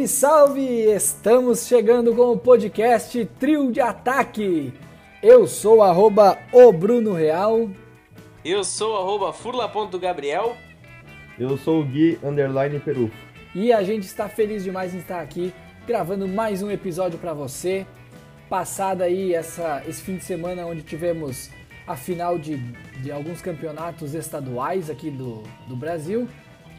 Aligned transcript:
Salve, 0.00 0.08
salve! 0.08 0.92
Estamos 0.92 1.66
chegando 1.66 2.14
com 2.14 2.32
o 2.32 2.38
podcast 2.38 3.24
Trio 3.38 3.72
de 3.72 3.80
Ataque. 3.80 4.72
Eu 5.22 5.46
sou 5.46 5.82
arroba 5.82 6.38
o 6.52 6.72
Bruno 6.72 7.12
Real. 7.12 7.68
Eu 8.44 8.62
sou 8.62 8.96
arroba 8.96 9.32
furla.gabriel. 9.32 10.56
Eu 11.38 11.56
sou 11.58 11.80
o 11.80 11.84
Gui 11.84 12.18
Underline 12.22 12.78
Peru. 12.78 13.10
E 13.54 13.72
a 13.72 13.82
gente 13.82 14.04
está 14.04 14.28
feliz 14.28 14.62
demais 14.62 14.94
em 14.94 14.98
estar 14.98 15.20
aqui 15.20 15.52
gravando 15.86 16.28
mais 16.28 16.62
um 16.62 16.70
episódio 16.70 17.18
para 17.18 17.34
você. 17.34 17.86
Passada 18.48 19.04
aí 19.04 19.34
essa, 19.34 19.82
esse 19.86 20.02
fim 20.02 20.16
de 20.16 20.24
semana 20.24 20.66
onde 20.66 20.82
tivemos 20.82 21.50
a 21.86 21.96
final 21.96 22.38
de, 22.38 22.56
de 23.02 23.10
alguns 23.10 23.42
campeonatos 23.42 24.14
estaduais 24.14 24.88
aqui 24.88 25.10
do, 25.10 25.42
do 25.66 25.76
Brasil. 25.76 26.28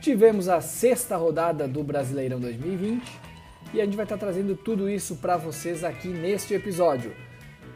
Tivemos 0.02 0.50
a 0.50 0.60
sexta 0.62 1.16
rodada 1.16 1.68
do 1.68 1.84
Brasileirão 1.84 2.40
2020 2.40 3.04
e 3.72 3.80
a 3.80 3.86
gente 3.86 3.96
vai 3.96 4.06
estar 4.06 4.18
trazendo 4.18 4.56
tudo 4.56 4.90
isso 4.90 5.18
para 5.18 5.38
vocês 5.38 5.84
aqui 5.84 6.08
neste 6.08 6.56
episódio. 6.56 7.16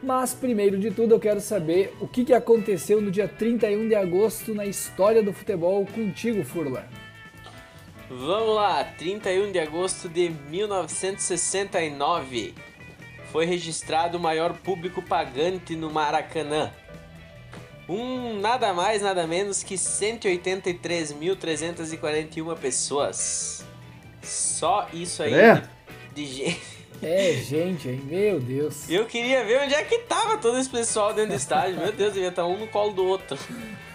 Mas 0.01 0.33
primeiro 0.33 0.79
de 0.79 0.89
tudo 0.89 1.13
eu 1.13 1.19
quero 1.19 1.39
saber 1.39 1.95
o 2.01 2.07
que, 2.07 2.33
aconteceu 2.33 2.99
no 2.99 3.11
dia 3.11 3.27
31 3.27 3.87
de 3.87 3.93
agosto 3.93 4.55
na 4.55 4.65
história 4.65 5.21
do 5.21 5.31
futebol 5.31 5.85
contigo, 5.85 6.43
Furla. 6.43 6.87
Vamos 8.09 8.55
lá, 8.55 8.83
31 8.83 9.51
de 9.51 9.59
agosto 9.59 10.09
de 10.09 10.31
1969 10.49 12.55
foi 13.31 13.45
registrado 13.45 14.17
o 14.17 14.21
maior 14.21 14.53
público 14.53 15.01
pagante 15.01 15.75
no 15.75 15.91
Maracanã, 15.91 16.71
um 17.87 18.39
nada 18.39 18.73
mais, 18.73 19.01
nada 19.01 19.25
menos 19.27 19.63
que 19.63 19.75
183.341 19.75 22.55
pessoas. 22.57 23.63
Só 24.23 24.87
isso 24.93 25.21
aí 25.23 25.33
É? 25.33 25.55
de, 26.13 26.25
de 26.25 26.33
gente. 26.33 26.75
É, 27.01 27.33
gente, 27.33 27.89
hein? 27.89 28.01
Meu 28.05 28.39
Deus. 28.39 28.89
Eu 28.89 29.05
queria 29.05 29.43
ver 29.43 29.59
onde 29.61 29.73
é 29.75 29.83
que 29.83 29.99
tava 29.99 30.37
todo 30.37 30.57
esse 30.57 30.69
pessoal 30.69 31.13
dentro 31.13 31.31
do 31.31 31.35
estádio. 31.37 31.77
Meu 31.77 31.91
Deus, 31.91 32.13
devia 32.13 32.29
estar 32.29 32.45
um 32.45 32.57
no 32.57 32.67
colo 32.67 32.93
do 32.93 33.05
outro. 33.05 33.37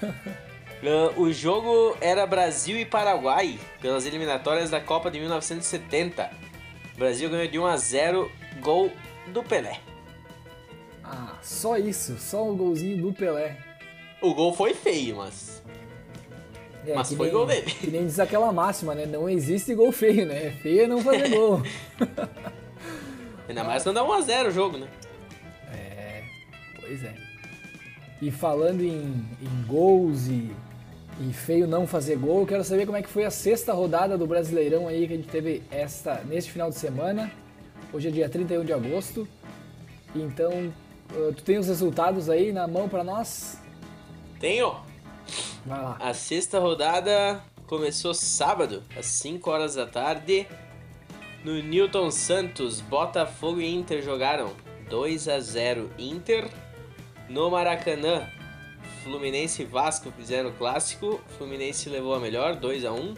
Ah, 0.03 1.13
o 1.17 1.33
jogo 1.33 1.97
era 2.01 2.27
Brasil 2.27 2.79
e 2.79 2.85
Paraguai 2.85 3.59
pelas 3.81 4.05
eliminatórias 4.07 4.71
da 4.71 4.81
Copa 4.81 5.11
de 5.11 5.19
1970. 5.19 6.31
O 6.95 6.99
Brasil 6.99 7.29
ganhou 7.31 7.49
de 7.49 7.59
1 7.59 7.67
a 7.67 7.77
0, 7.77 8.31
gol 8.61 8.93
do 9.29 9.43
Pelé. 9.43 9.81
Ah, 11.03 11.39
só 11.43 11.77
isso, 11.79 12.17
só 12.19 12.49
um 12.49 12.57
golzinho 12.57 13.03
do 13.03 13.13
Pelé. 13.13 13.57
O 14.23 14.35
gol 14.35 14.53
foi 14.53 14.75
feio, 14.75 15.17
mas 15.17 15.63
É, 16.87 16.95
Mas 16.95 17.13
foi 17.13 17.27
nem- 17.27 17.35
gol 17.37 17.47
dele. 17.47 17.63
Que 17.71 17.91
nem 17.91 18.07
diz 18.07 18.19
aquela 18.19 18.51
máxima, 18.53 18.95
né? 18.95 19.05
Não 19.07 19.29
existe 19.29 19.75
gol 19.75 19.93
feio, 19.93 20.25
né? 20.27 20.51
Feio 20.63 20.83
é 20.83 20.87
não 20.87 21.03
fazer 21.03 21.29
gol. 21.37 21.63
ainda 23.49 23.65
mais 23.65 23.83
quando 23.83 23.99
é 23.99 24.03
1 24.03 24.13
a 24.13 24.21
0 24.23 24.49
o 24.49 24.53
jogo, 24.53 24.79
né? 24.79 24.89
É, 25.73 26.23
pois 26.81 27.05
é. 27.05 27.15
E 28.23 28.31
falando 28.31 28.81
em, 28.83 29.25
em 29.43 29.67
gols 29.67 30.27
e, 30.29 30.51
e 31.21 31.33
feio 31.33 31.67
não 31.67 31.87
fazer 31.87 32.17
gol, 32.17 32.41
eu 32.41 32.47
quero 32.47 32.65
saber 32.65 32.87
como 32.87 32.97
é 32.99 33.03
que 33.03 33.09
foi 33.09 33.25
a 33.25 33.31
sexta 33.31 33.73
rodada 33.73 34.17
do 34.17 34.27
Brasileirão 34.27 34.89
aí 34.89 35.07
que 35.07 35.13
a 35.13 35.17
gente 35.17 35.29
teve 35.29 35.63
esta, 35.71 36.23
neste 36.25 36.51
final 36.51 36.71
de 36.71 36.77
semana. 36.77 37.31
Hoje 37.93 38.09
é 38.09 38.11
dia 38.11 38.29
31 38.29 38.65
de 38.65 38.73
agosto. 38.73 39.27
Então, 40.15 40.73
eh, 41.15 41.33
tu 41.37 41.43
tem 41.43 41.59
os 41.59 41.67
resultados 41.67 42.29
aí 42.31 42.53
na 42.53 42.67
mão 42.67 42.89
pra 42.89 43.03
nós? 43.05 43.59
Tenho. 44.41 44.75
Vai 45.67 45.83
lá. 45.83 45.97
A 46.01 46.15
sexta 46.15 46.59
rodada 46.59 47.45
começou 47.67 48.15
sábado, 48.15 48.83
às 48.97 49.05
5 49.07 49.51
horas 49.51 49.75
da 49.75 49.87
tarde. 49.87 50.49
No 51.45 51.63
Newton 51.63 52.11
Santos, 52.11 52.81
Botafogo 52.81 53.61
e 53.61 53.73
Inter 53.73 54.03
jogaram 54.03 54.53
2 54.89 55.29
a 55.29 55.39
0 55.39 55.91
Inter. 55.99 56.51
No 57.29 57.51
Maracanã, 57.51 58.29
Fluminense 59.05 59.63
e 59.63 59.67
Vasco 59.67 60.11
fizeram 60.11 60.49
o 60.49 60.55
clássico. 60.55 61.21
Fluminense 61.37 61.91
levou 61.91 62.15
a 62.15 62.19
melhor, 62.19 62.57
2 62.57 62.85
a 62.87 62.93
1 62.93 63.15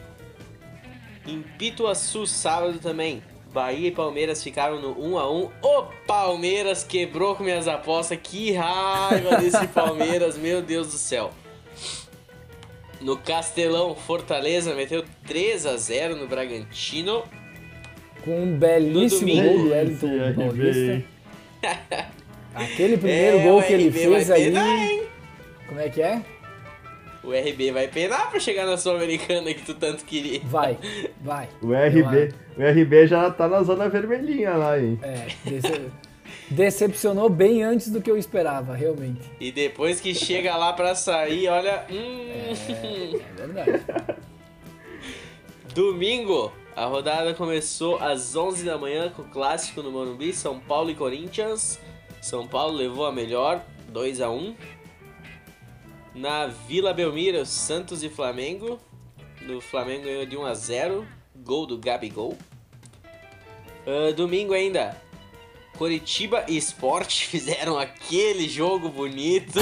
Em 1.27 1.43
Pituaçu, 1.43 2.27
sábado 2.27 2.81
também, 2.81 3.23
Bahia 3.53 3.89
e 3.89 3.91
Palmeiras 3.91 4.43
ficaram 4.43 4.81
no 4.81 4.99
1 4.99 5.19
a 5.19 5.31
1 5.31 5.51
O 5.63 5.83
Palmeiras 6.07 6.83
quebrou 6.85 7.37
com 7.37 7.45
minhas 7.45 7.69
apostas. 7.69 8.19
Que 8.23 8.53
raiva 8.53 9.37
desse 9.41 9.67
Palmeiras, 9.69 10.39
meu 10.39 10.63
Deus 10.63 10.89
do 10.89 10.99
céu. 10.99 11.31
No 13.01 13.17
Castelão, 13.17 13.95
Fortaleza 13.95 14.75
meteu 14.75 15.05
3 15.27 15.67
a 15.67 15.77
0 15.77 16.17
no 16.17 16.27
Bragantino. 16.27 17.25
Com 18.25 18.43
um 18.43 18.57
belíssimo 18.57 19.35
gol 19.35 19.59
do 19.59 19.71
Wellington 19.71 20.35
Paulista. 20.37 21.05
Aquele 22.55 22.97
primeiro 22.97 23.39
É, 23.39 23.43
gol 23.43 23.63
que 23.63 23.73
ele 23.73 23.89
RB 23.89 23.99
fez 23.99 24.31
hein? 24.31 25.03
Como 25.67 25.81
é 25.81 25.89
que 25.89 26.01
é? 26.01 26.23
O 27.25 27.31
RB 27.33 27.71
vai 27.71 27.87
penar 27.89 28.31
pra 28.31 28.41
chegar 28.41 28.67
na 28.67 28.77
Sul-Americana 28.77 29.55
que 29.55 29.63
tu 29.63 29.75
tanto 29.75 30.05
queria. 30.05 30.41
Vai, 30.45 30.77
vai. 31.23 31.49
O 31.63 31.73
RB, 31.73 32.35
o 32.57 32.63
RB 32.83 33.07
já 33.07 33.31
tá 33.31 33.47
na 33.47 33.63
zona 33.63 33.89
vermelhinha 33.89 34.55
lá, 34.55 34.79
hein? 34.79 34.99
É, 35.03 35.29
dece- 35.49 35.91
decepcionou 36.51 37.29
bem 37.31 37.63
antes 37.63 37.91
do 37.91 38.01
que 38.03 38.11
eu 38.11 38.17
esperava, 38.19 38.75
realmente. 38.75 39.21
E 39.41 39.53
depois 39.53 40.01
que 40.01 40.15
chega 40.15 40.57
lá 40.57 40.73
pra 40.73 40.95
sair, 40.97 41.47
olha. 41.49 41.85
Hum, 41.91 43.21
É 43.39 43.47
verdade. 43.47 43.83
Domingo, 45.75 46.53
a 46.77 46.85
rodada 46.87 47.33
começou 47.35 47.97
às 47.99 48.35
11 48.37 48.65
da 48.65 48.77
manhã 48.77 49.11
com 49.11 49.23
o 49.23 49.29
clássico 49.29 49.83
no 49.83 49.91
Morumbi, 49.91 50.33
São 50.33 50.59
Paulo 50.59 50.91
e 50.91 50.95
Corinthians. 50.95 51.79
São 52.21 52.47
Paulo 52.47 52.75
levou 52.77 53.07
a 53.07 53.13
melhor, 53.13 53.63
2 53.89 54.21
a 54.21 54.31
1 54.31 54.55
Na 56.15 56.47
Vila 56.47 56.93
Belmiro, 56.93 57.45
Santos 57.47 58.03
e 58.03 58.09
Flamengo. 58.09 58.79
No 59.41 59.61
Flamengo 59.61 60.05
ganhou 60.05 60.27
de 60.27 60.37
1 60.37 60.45
a 60.45 60.55
0, 60.55 61.07
gol 61.37 61.67
do 61.67 61.79
Gabigol. 61.79 62.37
Ah, 63.87 64.13
domingo 64.13 64.53
ainda, 64.53 64.97
Coritiba 65.77 66.45
e 66.47 66.57
Sport 66.59 67.25
fizeram 67.27 67.79
aquele 67.79 68.49
jogo 68.49 68.89
bonito. 68.89 69.59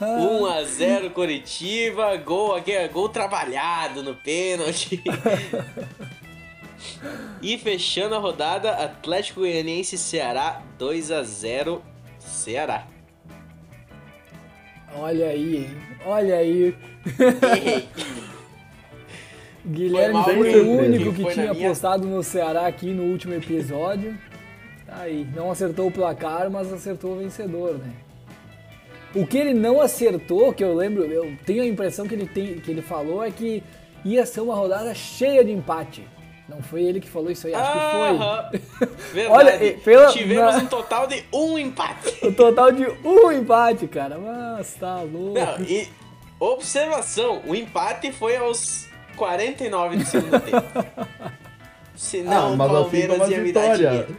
1 0.00 0.46
a 0.46 0.64
0 0.64 1.10
Coritiba, 1.10 2.16
gol 2.16 2.54
aqui, 2.54 2.88
gol 2.88 3.08
trabalhado 3.08 4.02
no 4.02 4.14
pênalti. 4.14 5.02
e 7.42 7.58
fechando 7.58 8.14
a 8.14 8.18
rodada, 8.18 8.70
Atlético 8.70 9.40
Goianiense 9.40 9.98
Ceará 9.98 10.62
2 10.78 11.10
a 11.10 11.22
0 11.22 11.82
Ceará. 12.18 12.93
Olha 14.96 15.26
aí, 15.26 15.56
hein? 15.56 15.70
Olha 16.06 16.36
aí. 16.36 16.74
Guilherme 19.66 20.22
foi, 20.24 20.34
Bruno. 20.52 20.70
o 20.70 20.78
único 20.84 21.12
que 21.12 21.22
Foi 21.22 21.34
na 21.34 21.42
tinha 21.42 21.54
minha. 21.54 21.66
apostado 21.68 22.06
no 22.06 22.22
Ceará 22.22 22.66
aqui 22.66 22.92
no 22.92 23.04
último 23.04 23.34
episódio. 23.34 24.16
Tá 24.86 24.98
aí. 25.00 25.26
Não 25.34 25.50
acertou 25.50 25.86
o 25.88 25.90
placar, 25.90 26.50
mas 26.50 26.72
acertou 26.72 27.12
o 27.12 27.18
vencedor, 27.18 27.78
né? 27.78 27.90
O 29.14 29.26
que 29.26 29.38
ele 29.38 29.54
não 29.54 29.80
acertou, 29.80 30.52
que 30.52 30.62
eu 30.62 30.74
lembro, 30.74 31.04
eu 31.04 31.32
tenho 31.46 31.62
a 31.62 31.66
impressão 31.66 32.06
que 32.06 32.14
ele, 32.14 32.26
tem, 32.26 32.58
que 32.58 32.70
ele 32.70 32.82
falou, 32.82 33.22
é 33.24 33.30
que 33.30 33.62
ia 34.04 34.26
ser 34.26 34.40
uma 34.40 34.54
rodada 34.54 34.92
cheia 34.94 35.44
de 35.44 35.52
empate. 35.52 36.06
Não 36.48 36.62
foi 36.62 36.82
ele 36.82 37.00
que 37.00 37.08
falou 37.08 37.30
isso 37.30 37.46
aí, 37.46 37.54
acho 37.54 37.72
que 37.72 37.78
foi. 38.78 38.88
Verdade. 39.14 39.34
Olha, 39.34 39.78
pela- 39.82 40.12
Tivemos 40.12 40.54
na- 40.56 40.62
um 40.62 40.66
total 40.66 41.06
de 41.06 41.24
um 41.32 41.58
empate. 41.58 42.14
O 42.26 42.32
total 42.32 42.70
de 42.70 42.86
um 43.04 43.32
empate, 43.32 43.86
cara. 43.86 44.18
Mas 44.18 44.74
tá 44.74 44.96
louco. 45.00 45.38
Não, 45.38 45.60
e 45.64 45.88
observação, 46.38 47.40
o 47.46 47.54
empate 47.54 48.12
foi 48.12 48.36
aos 48.36 48.86
49 49.16 49.96
do 49.96 50.04
segundo 50.04 50.38
tempo. 50.40 50.62
Senão 51.96 52.54
o 52.54 52.56
mas 52.56 52.70
assim 52.70 52.80
Palmeiras 52.82 53.30
ia 53.30 53.40
me 53.40 53.52
dar 53.52 53.60
vitória. 53.62 53.88
dinheiro. 53.88 54.16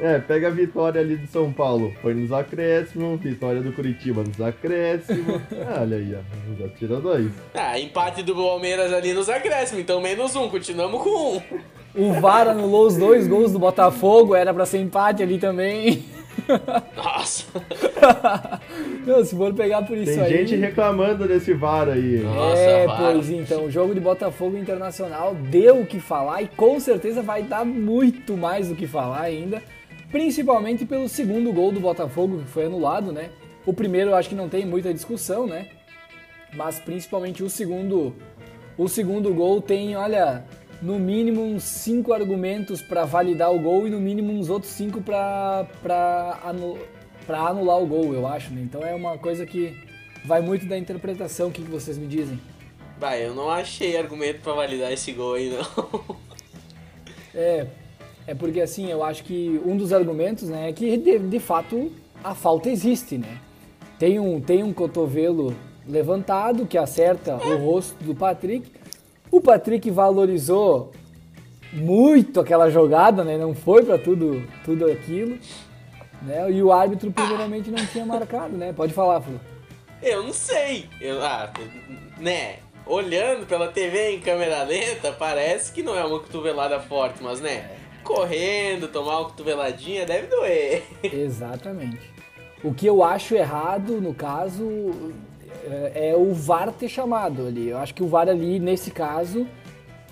É, 0.00 0.18
pega 0.18 0.48
a 0.48 0.50
vitória 0.50 1.00
ali 1.00 1.16
de 1.16 1.26
São 1.28 1.52
Paulo. 1.52 1.94
Foi 2.02 2.14
nos 2.14 2.32
acréscimos, 2.32 3.20
vitória 3.20 3.60
do 3.60 3.72
Curitiba 3.72 4.22
nos 4.22 4.40
acréscimos. 4.40 5.40
Ah, 5.66 5.80
Olha 5.82 5.96
aí, 5.96 6.14
ó. 6.14 6.62
Já 6.62 6.68
tira 6.70 7.00
dois. 7.00 7.30
Ah, 7.54 7.78
empate 7.78 8.22
do 8.22 8.34
Palmeiras 8.34 8.92
ali 8.92 9.12
nos 9.14 9.28
acréscimos, 9.28 9.82
então 9.82 10.00
menos 10.00 10.34
um, 10.36 10.48
continuamos 10.48 11.02
com 11.02 11.36
um. 11.36 11.40
O 11.96 12.12
VAR 12.20 12.48
anulou 12.48 12.86
os 12.86 12.96
dois 12.96 13.26
gols 13.28 13.52
do 13.52 13.58
Botafogo, 13.58 14.34
era 14.34 14.52
pra 14.52 14.66
ser 14.66 14.78
empate 14.78 15.22
ali 15.22 15.38
também. 15.38 16.04
Nossa. 16.96 17.46
Não, 19.06 19.24
se 19.24 19.36
for 19.36 19.54
pegar 19.54 19.82
por 19.82 19.96
isso 19.96 20.12
Tem 20.14 20.22
aí. 20.22 20.30
gente 20.46 20.56
reclamando 20.56 21.26
desse 21.28 21.52
VAR 21.54 21.88
aí. 21.88 22.18
Nossa, 22.20 22.60
é, 22.60 22.86
VAR. 22.86 22.96
pois 22.98 23.30
então, 23.30 23.64
o 23.66 23.70
jogo 23.70 23.94
de 23.94 24.00
Botafogo 24.00 24.56
Internacional 24.56 25.34
deu 25.34 25.80
o 25.80 25.86
que 25.86 26.00
falar 26.00 26.42
e 26.42 26.48
com 26.48 26.78
certeza 26.80 27.22
vai 27.22 27.42
dar 27.42 27.64
muito 27.64 28.36
mais 28.36 28.68
do 28.68 28.74
que 28.74 28.86
falar 28.86 29.20
ainda, 29.22 29.62
principalmente 30.10 30.84
pelo 30.84 31.08
segundo 31.08 31.52
gol 31.52 31.72
do 31.72 31.80
Botafogo 31.80 32.38
que 32.38 32.48
foi 32.50 32.66
anulado, 32.66 33.12
né? 33.12 33.30
O 33.66 33.72
primeiro 33.72 34.10
eu 34.10 34.16
acho 34.16 34.28
que 34.28 34.34
não 34.34 34.48
tem 34.48 34.66
muita 34.66 34.92
discussão, 34.92 35.46
né? 35.46 35.68
Mas 36.54 36.78
principalmente 36.78 37.42
o 37.42 37.50
segundo, 37.50 38.14
o 38.76 38.88
segundo 38.88 39.32
gol 39.34 39.60
tem, 39.60 39.96
olha, 39.96 40.44
no 40.80 40.98
mínimo 40.98 41.42
uns 41.42 41.64
cinco 41.64 42.12
argumentos 42.12 42.82
para 42.82 43.04
validar 43.04 43.52
o 43.52 43.58
gol 43.58 43.86
e 43.86 43.90
no 43.90 44.00
mínimo 44.00 44.32
uns 44.32 44.50
outros 44.50 44.72
cinco 44.72 45.00
para 45.00 45.66
anu 46.44 46.78
anular 47.26 47.78
o 47.78 47.86
gol, 47.86 48.12
eu 48.12 48.26
acho. 48.26 48.52
Né? 48.52 48.60
Então 48.62 48.82
é 48.82 48.94
uma 48.94 49.16
coisa 49.16 49.46
que 49.46 49.74
vai 50.24 50.40
muito 50.40 50.66
da 50.66 50.76
interpretação. 50.76 51.48
O 51.48 51.50
que, 51.50 51.62
que 51.62 51.70
vocês 51.70 51.96
me 51.96 52.06
dizem? 52.06 52.38
Vai, 52.98 53.26
eu 53.26 53.34
não 53.34 53.50
achei 53.50 53.96
argumento 53.96 54.40
para 54.40 54.52
validar 54.52 54.92
esse 54.92 55.12
gol 55.12 55.34
aí, 55.34 55.50
não. 55.50 56.16
é, 57.34 57.66
é 58.26 58.34
porque 58.34 58.60
assim, 58.60 58.90
eu 58.90 59.04
acho 59.04 59.24
que 59.24 59.60
um 59.64 59.76
dos 59.76 59.92
argumentos 59.92 60.48
né, 60.48 60.68
é 60.68 60.72
que 60.72 60.96
de, 60.96 61.18
de 61.18 61.38
fato 61.38 61.90
a 62.22 62.34
falta 62.34 62.70
existe, 62.70 63.18
né? 63.18 63.38
Tem 63.98 64.18
um, 64.18 64.40
tem 64.40 64.62
um 64.62 64.72
cotovelo 64.72 65.54
levantado 65.86 66.66
que 66.66 66.78
acerta 66.78 67.36
o 67.36 67.56
rosto 67.56 68.02
do 68.02 68.14
Patrick. 68.14 68.70
O 69.30 69.40
Patrick 69.40 69.90
valorizou 69.90 70.92
muito 71.72 72.40
aquela 72.40 72.70
jogada, 72.70 73.22
né? 73.22 73.36
Não 73.36 73.54
foi 73.54 73.84
para 73.84 73.98
tudo, 73.98 74.42
tudo 74.64 74.86
aquilo. 74.86 75.38
Né? 76.22 76.50
E 76.50 76.62
o 76.62 76.72
árbitro 76.72 77.12
primeiramente 77.12 77.70
não 77.70 77.84
tinha 77.86 78.06
marcado, 78.06 78.56
né? 78.56 78.72
Pode 78.72 78.94
falar, 78.94 79.20
Flu. 79.20 79.38
Eu 80.02 80.22
não 80.22 80.32
sei. 80.32 80.88
Eu, 81.00 81.22
ah, 81.22 81.52
né? 82.18 82.56
Olhando 82.86 83.46
pela 83.46 83.68
TV 83.68 84.12
em 84.12 84.20
câmera 84.20 84.62
lenta, 84.62 85.12
parece 85.12 85.72
que 85.72 85.82
não 85.82 85.96
é 85.96 86.04
uma 86.04 86.20
cotovelada 86.20 86.78
forte, 86.80 87.22
mas 87.22 87.40
né? 87.40 87.70
Correndo, 88.04 88.86
tomar 88.88 89.20
uma 89.20 89.24
cotoveladinha 89.30 90.06
deve 90.06 90.28
doer. 90.28 90.84
Exatamente. 91.02 92.12
O 92.62 92.72
que 92.72 92.86
eu 92.86 93.02
acho 93.02 93.34
errado, 93.34 94.00
no 94.00 94.14
caso, 94.14 94.64
é, 95.64 96.10
é 96.10 96.16
o 96.16 96.32
VAR 96.32 96.70
ter 96.72 96.88
chamado 96.88 97.46
ali. 97.46 97.68
Eu 97.68 97.78
acho 97.78 97.94
que 97.94 98.02
o 98.02 98.06
VAR 98.06 98.28
ali, 98.28 98.58
nesse 98.58 98.90
caso, 98.90 99.46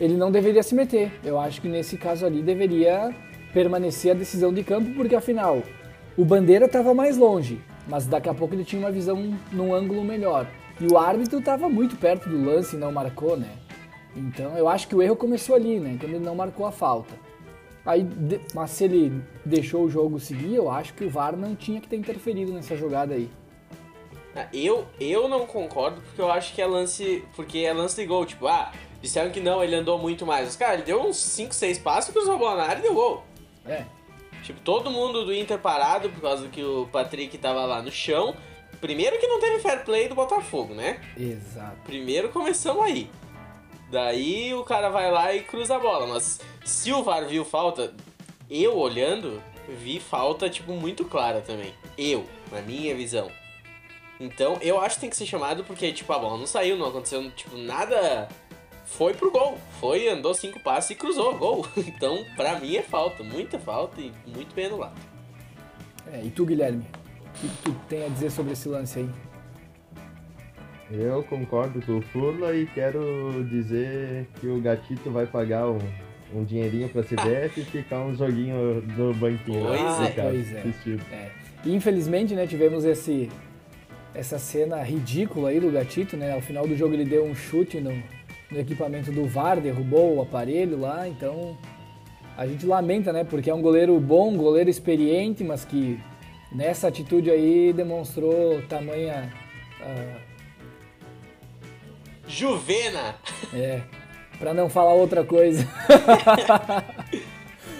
ele 0.01 0.17
não 0.17 0.31
deveria 0.31 0.63
se 0.63 0.75
meter. 0.75 1.13
Eu 1.25 1.39
acho 1.39 1.61
que 1.61 1.69
nesse 1.69 1.97
caso 1.97 2.27
ali 2.27 2.43
deveria 2.43 3.15
permanecer 3.53 4.13
a 4.13 4.15
decisão 4.15 4.53
de 4.53 4.65
campo, 4.65 4.95
porque 4.95 5.15
afinal, 5.15 5.63
o 6.17 6.25
Bandeira 6.25 6.67
estava 6.67 6.95
mais 6.95 7.17
longe, 7.17 7.61
mas 7.87 8.07
daqui 8.07 8.29
a 8.29 8.35
pouco 8.35 8.55
ele 8.55 8.65
tinha 8.65 8.81
uma 8.81 8.91
visão 8.91 9.39
num 9.53 9.75
ângulo 9.75 10.03
melhor. 10.03 10.47
E 10.81 10.87
o 10.87 10.99
árbitro 10.99 11.39
estava 11.39 11.69
muito 11.69 11.97
perto 11.97 12.29
do 12.29 12.45
lance 12.45 12.75
e 12.75 12.79
não 12.79 12.91
marcou, 12.91 13.37
né? 13.37 13.51
Então 14.17 14.57
eu 14.57 14.69
acho 14.69 14.89
que 14.89 14.95
o 14.95 15.03
erro 15.03 15.17
começou 15.17 15.55
ali, 15.55 15.79
né? 15.79 15.97
Quando 15.99 16.15
ele 16.15 16.25
não 16.25 16.35
marcou 16.35 16.67
a 16.67 16.73
falta. 16.73 17.15
Aí, 17.85 18.07
mas 18.55 18.71
se 18.71 18.85
ele 18.85 19.23
deixou 19.45 19.85
o 19.85 19.91
jogo 19.91 20.21
seguir, 20.21 20.55
eu 20.55 20.71
acho 20.71 20.95
que 20.95 21.05
o 21.05 21.11
VAR 21.11 21.37
não 21.37 21.57
tinha 21.57 21.81
que 21.81 21.89
ter 21.89 21.97
interferido 21.97 22.53
nessa 22.53 22.77
jogada 22.77 23.15
aí. 23.15 23.29
Ah, 24.35 24.47
eu, 24.53 24.87
eu 25.01 25.29
não 25.29 25.47
concordo 25.47 26.01
porque 26.01 26.21
eu 26.21 26.31
acho 26.31 26.55
que 26.55 26.63
é 26.63 26.67
lance. 26.67 27.25
Porque 27.35 27.59
é 27.59 27.73
lance 27.73 27.97
de 27.97 28.07
gol. 28.07 28.25
Tipo, 28.25 28.47
ah, 28.47 28.73
disseram 29.01 29.31
que 29.31 29.41
não, 29.41 29.63
ele 29.63 29.75
andou 29.75 29.99
muito 29.99 30.25
mais. 30.25 30.47
Mas, 30.47 30.57
cara, 30.57 30.75
ele 30.75 30.85
deu 30.85 31.03
uns 31.03 31.17
5, 31.17 31.55
6 31.55 31.79
passos, 31.79 32.13
cruzou 32.13 32.35
a 32.35 32.39
bola 32.39 32.57
na 32.57 32.69
área 32.69 32.79
e 32.79 32.83
deu 32.83 32.95
gol. 32.95 33.25
É. 33.67 33.85
Tipo, 34.43 34.61
todo 34.61 34.91
mundo 34.91 35.25
do 35.25 35.35
Inter 35.35 35.59
parado 35.59 36.09
por 36.09 36.21
causa 36.21 36.49
que 36.49 36.63
o 36.63 36.89
Patrick 36.91 37.37
tava 37.39 37.65
lá 37.65 37.83
no 37.83 37.91
chão. 37.91 38.35
Primeiro 38.81 39.19
que 39.19 39.27
não 39.27 39.39
teve 39.39 39.61
fair 39.61 39.85
play 39.85 40.09
do 40.09 40.15
Botafogo, 40.15 40.75
né? 40.75 41.01
Exato. 41.17 41.77
Primeiro 41.85 42.31
começamos 42.31 42.85
aí. 42.85 43.11
Daí 43.91 44.55
o 44.55 44.65
cara 44.65 44.89
vai 44.89 45.11
lá 45.11 45.33
e 45.35 45.43
cruza 45.43 45.77
a 45.77 45.79
bola. 45.79 46.07
Mas 46.07 46.41
se 46.65 46.93
o 46.93 47.03
VAR 47.03 47.27
viu 47.27 47.45
falta, 47.45 47.93
eu 48.51 48.77
olhando, 48.77 49.43
vi 49.69 49.99
falta, 49.99 50.49
tipo, 50.49 50.73
muito 50.73 51.05
clara 51.05 51.41
também. 51.41 51.75
Eu, 51.97 52.27
na 52.51 52.61
minha 52.61 52.95
visão. 52.95 53.31
Então, 54.21 54.59
eu 54.61 54.81
acho 54.81 54.97
que 54.97 55.01
tem 55.01 55.11
que 55.11 55.17
ser 55.17 55.27
chamado 55.27 55.65
porque, 55.65 55.93
tipo, 55.93 56.13
a 56.13 56.19
bola 56.19 56.39
não 56.39 56.47
saiu, 56.47 56.77
não 56.77 56.89
aconteceu, 56.89 57.31
tipo, 57.33 57.57
nada. 57.57 58.29
Foi 58.85 59.15
pro 59.15 59.31
gol. 59.31 59.59
Foi, 59.81 60.09
andou 60.09 60.35
cinco 60.35 60.61
passos 60.61 60.91
e 60.91 60.95
cruzou, 60.95 61.37
gol. 61.37 61.67
Então, 61.77 62.25
pra 62.37 62.59
mim 62.59 62.77
é 62.77 62.83
falta, 62.83 63.25
muita 63.25 63.59
falta 63.59 64.01
e 64.01 64.13
muito 64.27 64.55
bem 64.55 64.67
anulado. 64.67 65.01
É, 66.13 66.23
e 66.23 66.31
tu, 66.31 66.45
Guilherme? 66.45 66.87
O 67.27 67.31
que 67.33 67.49
tu 67.65 67.73
tem 67.89 68.05
a 68.05 68.09
dizer 68.09 68.31
sobre 68.31 68.53
esse 68.53 68.69
lance 68.69 68.99
aí? 68.99 69.11
Eu 70.91 71.25
concordo 71.25 71.81
com 71.81 71.99
o 71.99 72.03
Furla 72.03 72.55
e 72.55 72.67
quero 72.67 73.45
dizer 73.49 74.29
que 74.39 74.47
o 74.47 74.61
Gatito 74.61 75.11
vai 75.11 75.27
pagar 75.27 75.67
um, 75.67 75.79
um 76.35 76.45
dinheirinho 76.45 76.89
pra 76.89 77.03
CBF 77.03 77.61
e 77.61 77.65
ficar 77.65 78.01
um 78.01 78.15
joguinho 78.15 78.83
no 78.97 79.15
banquinho. 79.15 79.67
Pois 79.67 79.81
lá, 79.81 80.07
é, 80.07 80.11
cara, 80.11 80.31
pois 80.31 80.53
é. 80.53 80.59
assistindo. 80.61 81.03
É. 81.13 81.31
E, 81.65 81.75
infelizmente, 81.75 82.35
né, 82.35 82.47
tivemos 82.47 82.85
esse, 82.85 83.31
essa 84.15 84.39
cena 84.39 84.83
ridícula 84.83 85.51
aí 85.51 85.61
do 85.61 85.71
Gatito, 85.71 86.17
né? 86.17 86.33
Ao 86.33 86.41
final 86.41 86.67
do 86.67 86.77
jogo 86.77 86.95
ele 86.95 87.05
deu 87.05 87.25
um 87.25 87.35
chute 87.35 87.81
no, 87.81 87.93
no 88.51 88.59
equipamento 88.59 89.11
do 89.13 89.27
VAR, 89.27 89.61
derrubou 89.61 90.17
o 90.17 90.23
aparelho 90.23 90.79
lá, 90.79 91.09
então 91.09 91.57
a 92.37 92.47
gente 92.47 92.67
lamenta, 92.67 93.13
né? 93.13 93.25
Porque 93.25 93.51
é 93.51 93.55
um 93.55 93.63
goleiro 93.63 93.99
bom, 94.01 94.31
um 94.31 94.37
goleiro 94.37 94.69
experiente, 94.69 95.45
mas 95.45 95.65
que 95.65 96.01
nessa 96.51 96.89
atitude 96.89 97.31
aí 97.31 97.73
demonstrou 97.73 98.61
tamanha... 98.63 99.33
Uh, 99.81 100.33
Juvena! 102.27 103.17
É, 103.53 103.83
pra 104.43 104.53
não 104.53 104.69
falar 104.69 104.95
outra 104.95 105.23
coisa. 105.23 105.65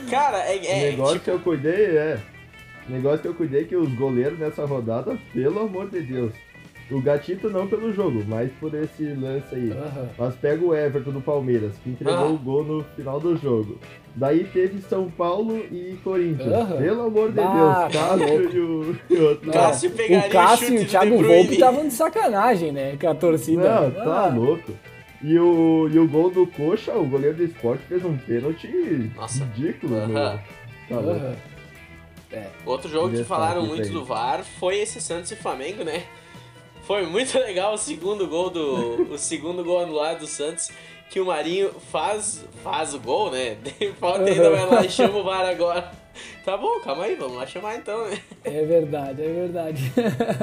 Cara, 0.09 0.39
é. 0.39 0.57
O 0.57 0.65
é 0.65 0.91
negócio 0.91 1.15
tipo, 1.15 1.25
que 1.25 1.31
eu 1.31 1.41
cuidei 1.41 1.97
é. 1.97 2.19
O 2.89 2.93
negócio 2.93 3.19
que 3.19 3.29
eu 3.29 3.35
cuidei 3.35 3.63
é 3.63 3.65
que 3.65 3.75
os 3.75 3.93
goleiros 3.95 4.39
nessa 4.39 4.65
rodada, 4.65 5.19
pelo 5.35 5.59
amor 5.61 5.91
de 5.91 6.01
Deus. 6.01 6.33
O 6.91 7.01
Gatito 7.01 7.49
não 7.49 7.67
pelo 7.67 7.93
jogo, 7.93 8.23
mas 8.29 8.51
por 8.61 8.75
esse 8.75 9.03
lance 9.15 9.55
aí. 9.55 9.73
Mas 10.19 10.35
pega 10.37 10.65
o 10.65 10.75
Everton 10.75 11.11
do 11.11 11.21
Palmeiras, 11.21 11.73
que 11.83 11.91
entregou 11.91 12.35
o 12.35 12.39
gol 12.39 12.65
no 12.65 12.85
final 12.97 13.19
do 13.19 13.37
jogo. 13.37 13.79
Daí 14.15 14.45
teve 14.45 14.81
São 14.83 15.11
Paulo 15.11 15.57
e 15.71 15.97
Corinthians. 16.05 16.53
Aham. 16.53 16.77
Pelo 16.77 17.03
amor 17.07 17.31
de 17.31 17.37
Bah, 17.37 17.89
Deus, 17.89 17.93
tá 18.05 18.15
louco. 18.15 18.43
Cássio 18.43 18.53
e 18.53 18.61
o, 18.61 18.97
e 19.09 19.15
o 19.17 19.29
outro. 19.29 19.51
Cássio 19.51 19.91
Não, 19.91 20.19
o 20.19 20.31
Cássio 20.31 20.69
o 20.69 20.75
e 20.75 20.83
o 20.83 20.87
Thiago. 20.87 21.17
Volpe 21.23 21.53
estavam 21.55 21.89
de 21.89 21.95
sacanagem, 21.95 22.73
né? 22.73 22.97
Com 23.01 23.09
a 23.09 23.15
torcida. 23.15 23.81
Não, 23.81 23.91
tá 23.91 24.25
Ah, 24.25 24.27
louco. 24.27 24.73
E 25.23 25.39
o, 25.39 25.89
e 25.89 25.99
o 25.99 26.09
gol 26.09 26.31
do 26.31 26.47
Coxa, 26.47 26.95
o 26.95 27.07
goleiro 27.07 27.37
do 27.37 27.45
esporte 27.45 27.85
fez 27.85 28.05
um 28.05 28.17
pênalti 28.17 28.67
Nossa. 29.15 29.45
ridículo. 29.45 29.97
Aham. 29.97 30.09
meu. 30.09 30.19
Tá 30.89 31.01
louco. 31.01 31.27
aham. 31.27 31.37
Outro 32.65 32.89
jogo 32.89 33.15
que 33.15 33.25
falaram 33.25 33.67
muito 33.67 33.83
aí. 33.83 33.91
do 33.91 34.05
VAR 34.05 34.43
foi 34.43 34.79
esse 34.79 35.01
Santos 35.01 35.31
e 35.31 35.37
Flamengo, 35.37 35.85
né? 35.85 36.05
Foi 36.85 37.07
muito 37.07 37.37
legal 37.39 37.75
o 37.75 37.79
segundo 37.79 38.27
gol 38.27 38.51
do. 38.51 39.13
o 39.13 39.19
segundo 39.19 39.63
gol 39.63 39.81
anulado 39.81 40.21
do 40.21 40.27
Santos. 40.27 40.71
Que 41.11 41.21
o 41.21 41.27
Marinho 41.27 41.71
faz, 41.91 42.43
faz 42.65 42.95
o 42.95 42.99
gol, 42.99 43.31
né? 43.31 43.59
Falta 44.01 44.25
ainda 44.25 44.51
vai 44.51 44.67
lá 44.67 44.85
e 44.85 44.89
chama 44.89 45.19
o 45.19 45.23
VAR 45.23 45.45
agora. 45.47 45.93
Tá 46.45 46.57
bom, 46.57 46.81
calma 46.81 47.05
aí, 47.05 47.15
vamos 47.15 47.37
lá 47.37 47.47
chamar 47.47 47.77
então, 47.77 48.09
né? 48.11 48.19
É 48.45 48.65
verdade, 48.65 49.23
é 49.23 49.33
verdade. 49.33 49.93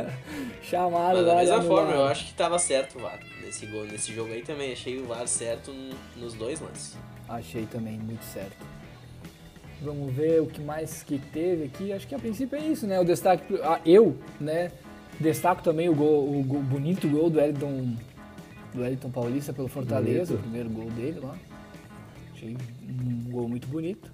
Chamaram 0.63 1.17
Mas 1.17 1.25
da 1.25 1.33
lá. 1.33 1.39
mesma 1.41 1.61
forma, 1.63 1.91
eu 1.93 2.05
acho 2.05 2.25
que 2.27 2.33
tava 2.33 2.57
certo 2.59 2.97
o 2.97 3.01
VAR. 3.01 3.19
Nesse, 3.43 3.65
gol, 3.65 3.83
nesse 3.85 4.13
jogo 4.13 4.31
aí 4.31 4.41
também, 4.41 4.71
achei 4.71 4.99
o 4.99 5.05
VAR 5.05 5.27
certo 5.27 5.73
nos 6.15 6.33
dois 6.33 6.59
lances. 6.61 6.95
Achei 7.27 7.65
também 7.65 7.97
muito 7.97 8.23
certo. 8.23 8.55
Vamos 9.81 10.13
ver 10.13 10.41
o 10.41 10.45
que 10.47 10.61
mais 10.61 11.03
que 11.03 11.17
teve 11.19 11.65
aqui. 11.65 11.91
Acho 11.93 12.07
que 12.07 12.13
a 12.15 12.19
princípio 12.19 12.57
é 12.57 12.61
isso, 12.65 12.85
né? 12.87 12.99
O 12.99 13.05
destaque. 13.05 13.43
Ah, 13.63 13.79
eu, 13.85 14.17
né? 14.39 14.71
Destaco 15.19 15.61
também 15.63 15.89
o, 15.89 15.95
gol, 15.95 16.39
o 16.39 16.43
gol- 16.43 16.61
bonito 16.61 17.07
gol 17.09 17.29
do 17.29 17.39
Elton, 17.39 17.95
do 18.73 18.85
Elton 18.85 19.09
Paulista 19.09 19.51
pelo 19.53 19.67
Fortaleza, 19.67 20.33
Bonito. 20.33 20.35
o 20.35 20.37
primeiro 20.43 20.69
gol 20.69 20.89
dele 20.91 21.19
lá. 21.21 21.35
Achei 22.33 22.55
um 22.87 23.29
gol 23.31 23.47
muito 23.49 23.67
bonito. 23.67 24.11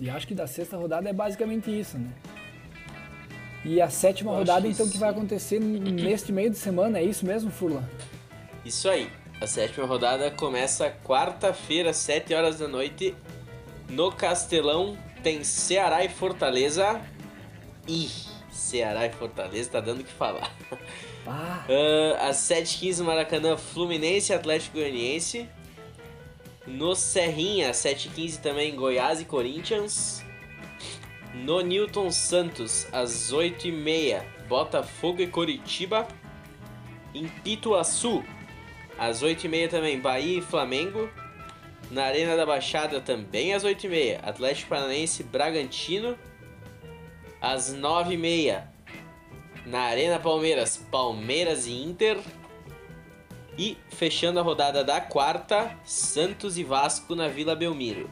E 0.00 0.08
acho 0.08 0.26
que 0.26 0.34
da 0.34 0.46
sexta 0.46 0.76
rodada 0.76 1.08
é 1.08 1.12
basicamente 1.12 1.70
isso, 1.70 1.98
né? 1.98 2.10
E 3.64 3.80
a 3.80 3.90
sétima 3.90 4.32
Eu 4.32 4.38
rodada, 4.38 4.66
então, 4.66 4.88
que 4.88 4.96
vai 4.98 5.10
acontecer 5.10 5.58
neste 5.60 6.32
meio 6.32 6.50
de 6.50 6.56
semana, 6.56 6.98
é 6.98 7.02
isso 7.02 7.26
mesmo, 7.26 7.50
Furlan? 7.50 7.82
Isso 8.64 8.88
aí. 8.88 9.10
A 9.40 9.46
sétima 9.46 9.86
rodada 9.86 10.30
começa 10.30 10.90
quarta-feira, 11.04 11.92
7 11.92 12.34
horas 12.34 12.58
da 12.58 12.68
noite. 12.68 13.14
No 13.88 14.10
Castelão 14.12 14.96
tem 15.22 15.42
Ceará 15.44 16.04
e 16.04 16.08
Fortaleza. 16.08 17.00
Ih, 17.86 18.10
Ceará 18.50 19.06
e 19.06 19.10
Fortaleza 19.10 19.70
tá 19.70 19.80
dando 19.80 20.00
o 20.00 20.04
que 20.04 20.12
falar. 20.12 20.52
Ah, 21.26 21.64
Ah, 21.68 22.28
às 22.28 22.36
7h15 22.38 23.02
Maracanã, 23.04 23.56
Fluminense 23.56 24.32
e 24.32 24.34
Atlético 24.34 24.78
Goianiense. 24.78 25.48
No 26.68 26.94
Serrinha, 26.94 27.70
às 27.70 27.78
7h15 27.78 28.40
também 28.40 28.76
Goiás 28.76 29.22
e 29.22 29.24
Corinthians. 29.24 30.22
No 31.34 31.62
Newton 31.62 32.10
Santos, 32.10 32.86
às 32.92 33.32
8h30, 33.32 34.22
Botafogo 34.46 35.22
e 35.22 35.26
Coritiba. 35.26 36.06
Em 37.14 37.26
Pituaçu, 37.26 38.22
às 38.98 39.22
8h30 39.22 39.70
também, 39.70 39.98
Bahia 39.98 40.38
e 40.38 40.42
Flamengo. 40.42 41.08
Na 41.90 42.04
Arena 42.04 42.36
da 42.36 42.44
Baixada 42.44 43.00
também 43.00 43.54
às 43.54 43.64
8h30, 43.64 44.20
Atlético 44.22 44.68
Paranaense 44.68 45.22
e 45.22 45.24
Bragantino. 45.24 46.18
Às 47.40 47.74
9h30, 47.74 48.62
na 49.64 49.80
Arena 49.80 50.18
Palmeiras, 50.18 50.76
Palmeiras 50.90 51.66
e 51.66 51.72
Inter. 51.82 52.18
E 53.58 53.76
fechando 53.90 54.38
a 54.38 54.42
rodada 54.42 54.84
da 54.84 55.00
quarta, 55.00 55.76
Santos 55.84 56.56
e 56.56 56.62
Vasco 56.64 57.14
na 57.16 57.26
Vila 57.28 57.56
Belmiro. 57.56 58.08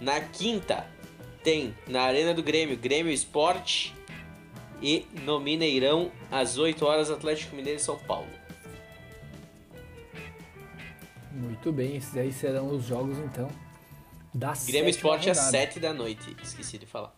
Na 0.00 0.20
quinta, 0.20 0.86
tem 1.44 1.74
na 1.86 2.02
Arena 2.02 2.32
do 2.32 2.42
Grêmio, 2.42 2.76
Grêmio 2.78 3.12
Esporte. 3.12 3.94
E 4.82 5.06
no 5.24 5.38
Mineirão, 5.38 6.10
às 6.32 6.56
8 6.56 6.82
horas, 6.86 7.10
Atlético 7.10 7.54
Mineiro 7.54 7.78
e 7.78 7.82
São 7.82 7.98
Paulo. 7.98 8.26
Muito 11.32 11.70
bem, 11.70 11.96
esses 11.96 12.16
aí 12.16 12.32
serão 12.32 12.68
os 12.70 12.84
jogos 12.86 13.18
então 13.18 13.48
da 14.32 14.52
Grêmio 14.66 14.88
Esporte 14.90 15.28
às 15.30 15.36
rodada. 15.38 15.58
7 15.58 15.80
da 15.80 15.92
noite, 15.92 16.34
esqueci 16.42 16.78
de 16.78 16.86
falar. 16.86 17.14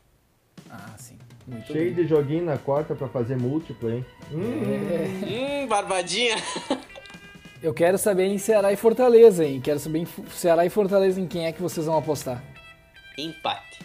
Ah, 0.69 0.95
sim. 0.99 1.17
Muito 1.47 1.67
Cheio 1.73 1.95
bem. 1.95 2.05
de 2.05 2.09
joguinho 2.09 2.45
na 2.45 2.57
quarta 2.59 2.95
pra 2.95 3.09
fazer 3.09 3.37
múltiplo, 3.37 3.91
hein? 3.91 4.05
Hum, 4.33 4.63
É, 4.91 5.63
Hum, 5.63 5.67
barbadinha! 5.69 6.37
eu 7.63 7.73
quero 7.73 7.97
saber 7.97 8.27
em 8.27 8.39
Ceará 8.39 8.73
e 8.73 8.77
Fortaleza, 8.77 9.45
hein? 9.45 9.61
Quero 9.61 9.79
saber 9.79 10.01
em 10.01 10.07
Ceará 10.31 10.67
e 10.67 10.71
Fortaleza 10.71 11.21
em 11.21 11.27
quem 11.27 11.47
é 11.47 11.53
que 11.53 11.63
vocês 11.63 11.87
vão 11.87 11.97
apostar. 11.97 12.43
Empate. 13.17 13.81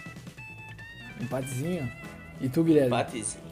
Empatezinho? 1.21 1.91
E 2.41 2.49
tu, 2.49 2.63
Guilherme? 2.63 2.87
Empatezinho. 2.87 3.43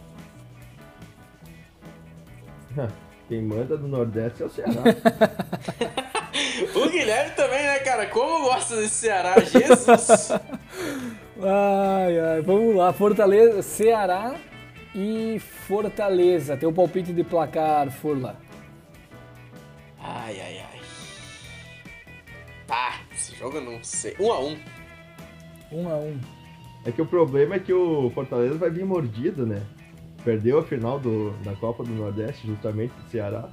Quem 3.28 3.42
manda 3.42 3.78
do 3.78 3.88
Nordeste 3.88 4.44
é 4.44 4.46
o 4.46 4.50
Ceará. 4.50 4.72
O 6.74 6.90
Guilherme 6.90 7.32
também, 7.36 7.64
né, 7.64 7.80
cara? 7.80 8.06
Como 8.08 8.46
gosta 8.46 8.76
desse 8.78 8.96
Ceará, 8.96 9.36
Jesus! 9.40 10.32
Ai, 11.42 12.18
ai, 12.18 12.42
vamos 12.42 12.74
lá. 12.76 12.94
Fortaleza, 12.94 13.62
Ceará 13.62 14.36
e 14.94 15.38
Fortaleza. 15.68 16.56
Teu 16.56 16.72
palpite 16.72 17.12
de 17.12 17.26
placar, 17.26 17.92
Furla. 17.92 18.38
Ai, 20.08 20.40
ai, 20.40 20.60
ai. 20.60 20.82
Ah, 22.70 23.00
esse 23.12 23.36
jogo 23.36 23.58
eu 23.58 23.64
não 23.64 23.84
sei. 23.84 24.16
Um 24.20 24.32
a 24.32 24.40
um. 24.40 24.58
Um 25.72 25.90
a 25.90 25.96
um. 25.98 26.20
É 26.86 26.92
que 26.92 27.02
o 27.02 27.06
problema 27.08 27.56
é 27.56 27.60
que 27.60 27.74
o 27.74 28.12
Fortaleza 28.12 28.56
vai 28.56 28.70
vir 28.70 28.86
mordido, 28.86 29.48
né? 29.48 29.66
Perdeu 30.24 30.60
a 30.60 30.64
final 30.64 31.00
do, 31.00 31.32
da 31.44 31.56
Copa 31.56 31.84
do 31.84 31.92
Nordeste, 31.92 32.46
justamente 32.46 32.92
do 32.92 33.10
Ceará. 33.10 33.50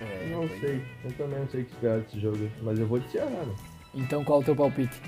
É, 0.00 0.28
não 0.30 0.48
sei, 0.60 0.84
eu 1.04 1.12
também 1.12 1.38
não 1.38 1.48
sei 1.48 1.62
o 1.62 1.64
que 1.64 1.72
esperar 1.72 2.00
desse 2.00 2.20
jogo, 2.20 2.50
mas 2.60 2.78
eu 2.78 2.86
vou 2.86 2.98
de 2.98 3.08
Ceará, 3.10 3.30
né? 3.30 3.54
Então 3.94 4.24
qual 4.24 4.40
o 4.40 4.44
teu 4.44 4.56
palpite? 4.56 5.00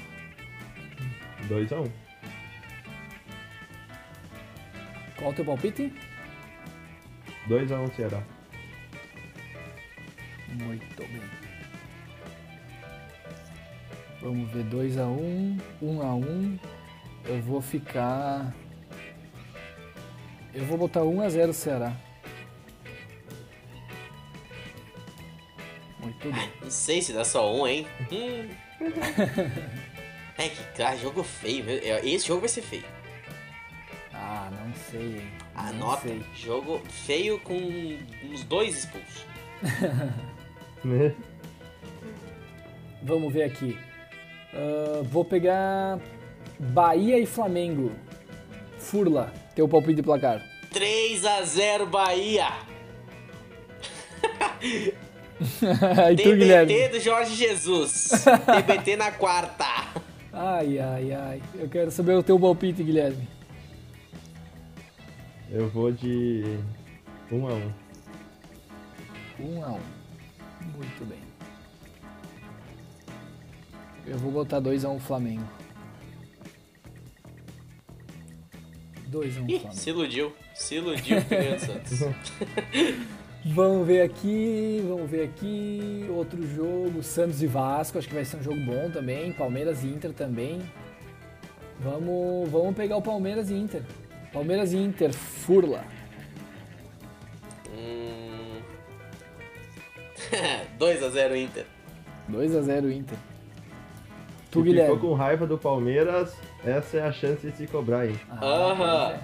2x1. 1.49 1.91
Qual 5.17 5.31
o 5.33 5.35
teu 5.35 5.45
palpite? 5.45 5.93
2x1 7.49 7.93
Ceará. 7.97 8.36
Muito 10.49 10.97
bem. 10.97 11.23
Vamos 14.21 14.51
ver 14.51 14.65
2 14.65 14.99
a 14.99 15.07
1, 15.07 15.59
1 15.83 16.03
a 16.03 16.15
1. 16.15 16.59
Eu 17.27 17.43
vou 17.43 17.61
ficar 17.61 18.55
Eu 20.55 20.65
vou 20.65 20.79
botar 20.79 21.03
1 21.03 21.21
a 21.21 21.29
0 21.29 21.53
Ceará. 21.53 21.93
Muito 26.01 26.33
bem. 26.33 26.53
Não 26.63 26.71
sei 26.71 27.03
se 27.03 27.13
dá 27.13 27.25
só 27.25 27.55
um, 27.55 27.67
hein? 27.67 27.87
Hum. 28.13 28.49
É 30.39 30.51
que, 30.51 30.63
cara, 30.77 30.95
jogo 30.99 31.23
feio. 31.23 31.65
É, 31.71 32.07
Esse 32.07 32.27
jogo 32.29 32.41
vai 32.41 32.49
ser 32.51 32.61
feio. 32.61 32.85
Ah, 34.13 34.51
não 34.53 34.75
sei, 34.91 35.17
hein. 35.17 35.33
Não 35.55 35.63
Anota. 35.65 36.03
sei. 36.09 36.23
Jogo 36.35 36.83
feio 36.91 37.41
com 37.41 37.55
uns 38.23 38.45
dois 38.45 38.77
expulsos. 38.77 39.25
Né? 40.85 41.15
Vamos 43.03 43.33
ver 43.33 43.45
aqui. 43.45 43.79
Ah, 44.53 45.03
vou 45.05 45.25
pegar 45.25 45.99
Bahia 46.59 47.19
e 47.19 47.27
Flamengo. 47.27 47.93
Furla, 48.79 49.33
teu 49.55 49.69
palpite 49.69 49.97
de 49.97 50.03
placar. 50.03 50.43
3 50.73 51.25
a 51.25 51.43
0 51.43 51.87
Bahia. 51.87 52.49
e 56.13 56.17
tu, 56.17 56.35
Guilherme? 56.35 56.73
TBT 56.73 56.89
do 56.89 57.01
Jorge 57.01 57.35
Jesus. 57.35 58.25
TBT 58.47 58.97
na 58.97 59.13
quarta. 59.13 59.67
Ai, 60.33 60.79
ai, 60.79 61.13
ai. 61.13 61.43
Eu 61.55 61.69
quero 61.69 61.91
saber 61.91 62.15
o 62.15 62.23
teu 62.23 62.39
palpite, 62.39 62.83
Guilherme. 62.83 63.29
Eu 65.51 65.69
vou 65.69 65.93
de 65.93 66.59
1x1. 67.31 67.73
1 69.39 69.65
a 69.65 69.73
1 69.73 69.96
Muito 70.77 71.05
bem. 71.07 71.19
Eu 74.07 74.19
vou 74.19 74.31
botar 74.31 74.61
2 74.61 74.85
a 74.85 74.91
1 74.91 75.01
Flamengo. 75.01 75.45
2 79.09 79.37
a 79.37 79.41
1 79.41 79.45
Ih, 79.49 79.59
Flamengo. 79.59 79.75
se 79.75 79.91
iludiu. 79.91 80.33
Se 80.55 80.75
iludiu 80.77 81.17
com 81.23 81.35
o 81.35 81.39
Grêmio 81.39 81.61
Santos. 81.61 82.01
Vamos 83.49 83.87
ver 83.87 84.03
aqui, 84.03 84.83
vamos 84.89 85.09
ver 85.09 85.23
aqui. 85.23 86.05
Outro 86.11 86.45
jogo, 86.45 87.01
Santos 87.01 87.41
e 87.41 87.47
Vasco, 87.47 87.97
acho 87.97 88.09
que 88.09 88.15
vai 88.15 88.25
ser 88.25 88.39
um 88.39 88.43
jogo 88.43 88.59
bom 88.59 88.91
também. 88.91 89.33
Palmeiras 89.33 89.85
e 89.85 89.87
Inter 89.87 90.13
também. 90.13 90.61
Vamos, 91.79 92.51
vamos 92.51 92.75
pegar 92.75 92.97
o 92.97 93.03
Palmeiras 93.03 93.49
e 93.49 93.55
Inter. 93.55 93.85
Palmeiras 94.33 94.73
e 94.73 94.79
Inter, 94.79 95.13
furla. 95.13 95.85
2 100.79 101.03
a 101.03 101.09
0 101.11 101.37
Inter. 101.37 101.65
2 102.29 102.57
a 102.57 102.63
0 102.63 102.91
Inter. 102.91 103.19
Tu, 104.51 104.59
Se 104.61 104.65
Guilherme. 104.65 104.95
ficou 104.95 105.11
com 105.11 105.17
raiva 105.17 105.47
do 105.47 105.59
Palmeiras, 105.59 106.35
essa 106.65 106.97
é 106.99 107.03
a 107.03 107.13
chance 107.13 107.47
de 107.47 107.57
se 107.57 107.67
cobrar, 107.67 108.07
hein? 108.07 108.19
Ah, 108.31 108.45
Aham. 108.45 109.13
é. 109.13 109.21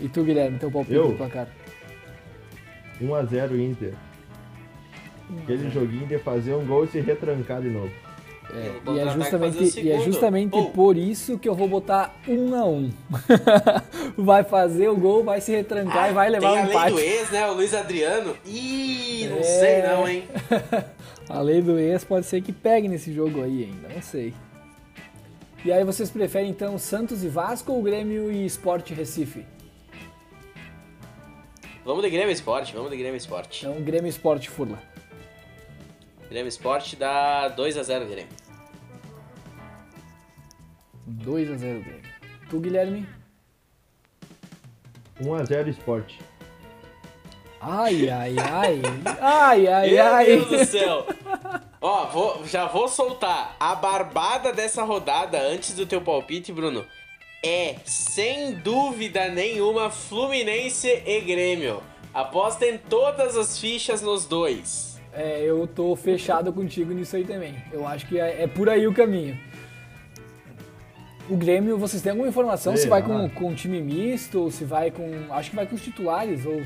E 0.00 0.08
tu, 0.08 0.22
Guilherme, 0.22 0.58
teu 0.58 0.70
palpite 0.70 0.94
Eu? 0.94 1.08
do 1.08 1.14
placar? 1.16 1.48
1x0 3.00 3.58
Inter. 3.58 3.94
Aquele 5.42 5.70
joguinho 5.70 6.06
de 6.06 6.18
fazer 6.18 6.54
um 6.54 6.64
gol 6.66 6.84
e 6.84 6.88
se 6.88 7.00
retrancar 7.00 7.60
de 7.60 7.68
novo. 7.68 7.90
É, 8.50 8.72
e 8.92 8.98
é 8.98 9.10
justamente, 9.10 9.80
e 9.80 9.90
é 9.92 9.98
justamente 10.00 10.54
Ou- 10.54 10.70
por 10.70 10.96
isso 10.96 11.38
que 11.38 11.46
eu 11.48 11.54
vou 11.54 11.68
botar 11.68 12.14
um 12.26 12.54
a 12.54 12.64
um. 12.64 12.90
vai 14.24 14.42
fazer 14.44 14.88
o 14.88 14.96
gol, 14.96 15.22
vai 15.24 15.40
se 15.40 15.52
retrancar 15.52 16.10
e 16.10 16.12
vai 16.12 16.28
levar 16.28 16.48
Ah, 16.48 16.52
Tem 16.52 16.60
o 16.60 16.62
a 16.62 16.64
lei 16.66 16.74
empate. 16.74 16.92
do 16.92 17.00
ex, 17.00 17.30
né? 17.30 17.46
O 17.46 17.54
Luiz 17.54 17.74
Adriano. 17.74 18.36
Ih, 18.44 19.26
não 19.30 19.38
É. 19.38 19.42
sei 19.42 19.82
não, 19.82 20.08
hein? 20.08 20.24
A 21.28 21.40
lei 21.40 21.60
do 21.60 21.78
ex 21.78 22.04
pode 22.04 22.24
ser 22.26 22.40
que 22.40 22.52
pegue 22.52 22.88
nesse 22.88 23.12
jogo 23.12 23.42
aí 23.42 23.64
ainda, 23.64 23.88
não 23.94 24.00
sei. 24.02 24.32
E 25.64 25.70
aí 25.70 25.84
vocês 25.84 26.10
preferem 26.10 26.50
então 26.50 26.78
Santos 26.78 27.22
e 27.22 27.28
Vasco 27.28 27.70
ou 27.72 27.82
Grêmio 27.82 28.30
e 28.32 28.46
Sport 28.46 28.90
Recife? 28.92 29.44
Vamos 31.84 32.02
de 32.02 32.10
Grêmio 32.10 32.30
Esporte, 32.32 32.72
vamos 32.74 32.90
de 32.90 32.96
Grêmio 32.96 33.16
Esporte. 33.16 33.66
Então 33.66 33.82
Grêmio 33.82 34.06
e 34.06 34.10
Sport 34.10 34.46
Furla. 34.48 34.78
Grêmio 36.30 36.48
Esporte 36.48 36.96
dá 36.96 37.48
2 37.48 37.76
a 37.76 37.82
0 37.82 38.06
Grêmio. 38.06 38.28
2 41.06 41.50
a 41.50 41.56
0 41.56 41.80
Grêmio. 41.82 42.02
Tu, 42.50 42.60
Guilherme? 42.60 43.06
1x0 45.22 45.68
Esporte. 45.68 46.18
Ai, 47.60 48.08
ai, 48.08 48.36
ai. 48.38 48.82
Ai, 49.20 49.66
ai, 49.66 49.90
Meu 49.90 50.04
ai. 50.14 50.26
Deus 50.26 50.46
do 50.48 50.64
céu! 50.64 51.06
Ó, 51.80 52.06
vou- 52.06 52.46
já 52.46 52.66
vou 52.66 52.88
soltar. 52.88 53.56
A 53.58 53.74
barbada 53.74 54.52
dessa 54.52 54.84
rodada, 54.84 55.40
antes 55.40 55.74
do 55.74 55.84
teu 55.84 56.00
palpite, 56.00 56.52
Bruno, 56.52 56.84
é, 57.44 57.76
sem 57.84 58.54
dúvida 58.54 59.28
nenhuma, 59.28 59.90
Fluminense 59.90 61.02
e 61.04 61.20
Grêmio. 61.20 61.82
Apostem 62.14 62.78
todas 62.78 63.36
as 63.36 63.58
fichas 63.58 64.02
nos 64.02 64.24
dois. 64.24 65.00
É, 65.12 65.42
eu 65.44 65.66
tô 65.66 65.96
fechado 65.96 66.52
contigo 66.52 66.92
nisso 66.92 67.16
aí 67.16 67.24
também. 67.24 67.56
Eu 67.72 67.86
acho 67.86 68.06
que 68.06 68.20
é, 68.20 68.42
é 68.42 68.46
por 68.46 68.68
aí 68.68 68.86
o 68.86 68.94
caminho. 68.94 69.38
O 71.30 71.36
Grêmio, 71.36 71.76
vocês 71.78 72.02
têm 72.02 72.10
alguma 72.10 72.28
informação 72.28 72.74
se 72.76 72.82
Será? 72.84 73.00
vai 73.00 73.02
com, 73.02 73.28
com 73.30 73.54
time 73.54 73.80
misto 73.82 74.40
ou 74.42 74.50
se 74.50 74.64
vai 74.64 74.90
com. 74.90 75.10
Acho 75.30 75.50
que 75.50 75.56
vai 75.56 75.66
com 75.66 75.74
os 75.74 75.82
titulares 75.82 76.46
ou. 76.46 76.62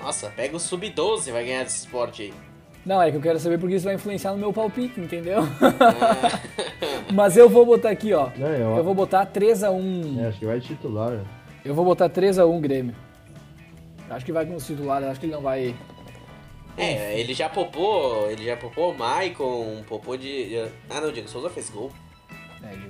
Nossa, 0.00 0.30
pega 0.30 0.56
o 0.56 0.60
Sub-12 0.60 1.32
vai 1.32 1.44
ganhar 1.44 1.64
desse 1.64 1.78
esporte 1.78 2.22
aí. 2.22 2.34
Não, 2.84 3.02
é 3.02 3.10
que 3.10 3.16
eu 3.16 3.20
quero 3.20 3.40
saber 3.40 3.58
porque 3.58 3.74
isso 3.74 3.84
vai 3.84 3.94
influenciar 3.94 4.30
no 4.32 4.38
meu 4.38 4.52
palpite, 4.52 5.00
entendeu? 5.00 5.38
Mas 7.12 7.36
eu 7.36 7.48
vou 7.48 7.66
botar 7.66 7.90
aqui, 7.90 8.12
ó. 8.12 8.30
Não, 8.36 8.46
eu- 8.48 8.76
Eu 8.76 8.84
vou 8.84 8.94
botar 8.94 9.26
3x1. 9.26 10.20
É, 10.22 10.26
acho 10.28 10.38
que 10.38 10.46
vai 10.46 10.60
de 10.60 10.66
titular. 10.68 11.10
né? 11.12 11.24
Eu 11.64 11.74
vou 11.74 11.84
botar 11.84 12.08
3x1 12.08 12.60
Grêmio. 12.60 12.94
Acho 14.08 14.24
que 14.24 14.30
vai 14.32 14.46
com 14.46 14.54
os 14.54 14.64
titulares, 14.64 15.08
acho 15.08 15.18
que 15.18 15.26
ele 15.26 15.32
não 15.32 15.40
vai. 15.42 15.74
É, 16.78 17.18
ele 17.18 17.34
já 17.34 17.48
popou, 17.48 18.30
ele 18.30 18.44
já 18.44 18.56
popou 18.56 18.92
o 18.92 18.96
Maicon, 18.98 19.82
popou 19.88 20.16
de... 20.16 20.56
Ah 20.90 21.00
não, 21.00 21.08
o 21.08 21.12
Diego 21.12 21.28
Souza 21.28 21.50
fez 21.50 21.70
gol. 21.70 21.90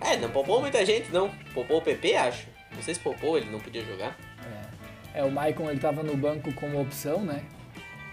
É, 0.01 0.15
É, 0.15 0.17
não 0.17 0.31
popou 0.31 0.61
muita 0.61 0.85
gente 0.85 1.11
não. 1.13 1.29
Popou 1.55 1.79
o 1.79 1.83
PP, 1.83 2.15
acho. 2.17 2.47
Não 2.75 2.83
sei 2.83 2.95
se 2.95 3.01
popou, 3.01 3.37
ele 3.37 3.51
não 3.51 3.61
podia 3.61 3.85
jogar. 3.85 4.17
É, 5.15 5.25
o 5.25 5.31
Maicon 5.31 5.71
ele 5.71 5.81
tava 5.81 6.03
no 6.03 6.17
banco 6.17 6.53
como 6.55 6.81
opção, 6.81 7.21
né? 7.25 7.43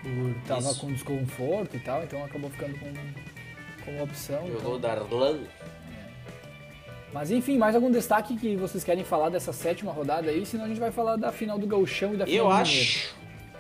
por 0.01 0.33
tava 0.45 0.60
Isso. 0.69 0.79
com 0.81 0.91
desconforto 0.91 1.75
e 1.77 1.79
tal, 1.79 2.03
então 2.03 2.24
acabou 2.24 2.50
ficando 2.50 2.77
com, 2.77 2.91
como 3.86 4.03
opção. 4.03 4.39
Jogou 4.48 4.57
então- 4.60 4.74
o 4.74 4.79
Darlan. 4.79 5.39
Mas 7.13 7.29
enfim, 7.31 7.57
mais 7.57 7.75
algum 7.75 7.91
destaque 7.91 8.36
que 8.38 8.55
vocês 8.55 8.83
querem 8.83 9.03
falar 9.03 9.29
dessa 9.29 9.53
sétima 9.53 9.91
rodada 9.91 10.29
aí? 10.31 10.45
Senão 10.45 10.65
a 10.65 10.67
gente 10.67 10.79
vai 10.79 10.91
falar 10.91 11.15
da 11.15 11.31
final 11.31 11.60
do 11.60 11.67
Gauchão 11.67 12.13
e 12.15 12.17
da 12.17 12.25
final 12.25 12.45
Eu 12.45 12.51
do 12.51 12.55
acho. 12.55 13.15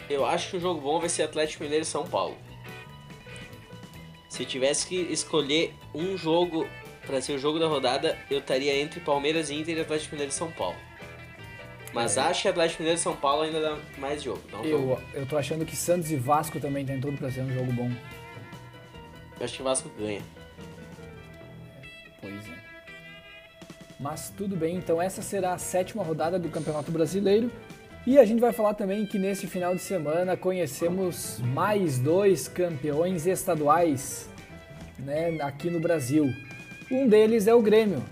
Eu 0.09 0.25
acho 0.25 0.49
que 0.51 0.57
o 0.57 0.59
jogo 0.59 0.81
bom 0.81 0.99
vai 0.99 1.07
ser 1.07 1.23
Atlético 1.23 1.63
Mineiro 1.63 1.83
e 1.83 1.85
São 1.85 2.05
Paulo. 2.05 2.35
Se 4.27 4.43
tivesse 4.43 4.87
que 4.87 4.95
escolher 4.95 5.73
um 5.93 6.17
jogo 6.17 6.67
pra 7.05 7.21
ser 7.21 7.33
o 7.33 7.39
jogo 7.39 7.59
da 7.59 7.67
rodada, 7.67 8.17
eu 8.29 8.39
estaria 8.39 8.75
entre 8.75 8.99
Palmeiras 8.99 9.49
e 9.49 9.55
Inter 9.55 9.77
e 9.77 9.81
Atlético 9.81 10.15
Mineiro 10.15 10.31
e 10.31 10.35
São 10.35 10.51
Paulo. 10.51 10.77
Mas 11.93 12.17
acho 12.17 12.41
que 12.41 12.47
Atlético 12.47 12.81
Mineiro 12.81 12.99
e 12.99 13.03
São 13.03 13.15
Paulo 13.15 13.43
ainda 13.43 13.61
dá 13.61 13.77
mais 13.97 14.23
jogo. 14.23 14.41
Um 14.53 14.67
jogo. 14.67 15.01
Eu, 15.13 15.21
eu 15.21 15.25
tô 15.27 15.37
achando 15.37 15.65
que 15.65 15.75
Santos 15.75 16.11
e 16.11 16.15
Vasco 16.15 16.59
também 16.59 16.85
tem 16.85 16.99
tudo 16.99 17.17
pra 17.17 17.29
ser 17.29 17.41
um 17.41 17.53
jogo 17.53 17.71
bom. 17.71 17.91
Eu 19.39 19.45
acho 19.45 19.55
que 19.55 19.61
o 19.61 19.65
Vasco 19.65 19.89
ganha. 19.97 20.21
Pois 22.19 22.33
é. 22.33 22.63
Mas 23.99 24.33
tudo 24.35 24.55
bem, 24.55 24.75
então 24.75 25.01
essa 25.01 25.21
será 25.21 25.53
a 25.53 25.57
sétima 25.57 26.03
rodada 26.03 26.39
do 26.39 26.49
Campeonato 26.49 26.91
Brasileiro. 26.91 27.51
E 28.05 28.17
a 28.17 28.25
gente 28.25 28.41
vai 28.41 28.51
falar 28.51 28.73
também 28.73 29.05
que 29.05 29.17
nesse 29.17 29.47
final 29.47 29.73
de 29.73 29.81
semana 29.81 30.35
conhecemos 30.35 31.39
mais 31.39 31.99
dois 31.99 32.49
campeões 32.49 33.25
estaduais 33.25 34.29
né, 34.99 35.37
aqui 35.41 35.69
no 35.69 35.79
Brasil. 35.79 36.33
Um 36.93 37.07
deles 37.07 37.47
é 37.47 37.55
o 37.55 37.59
Grêmio. 37.59 38.03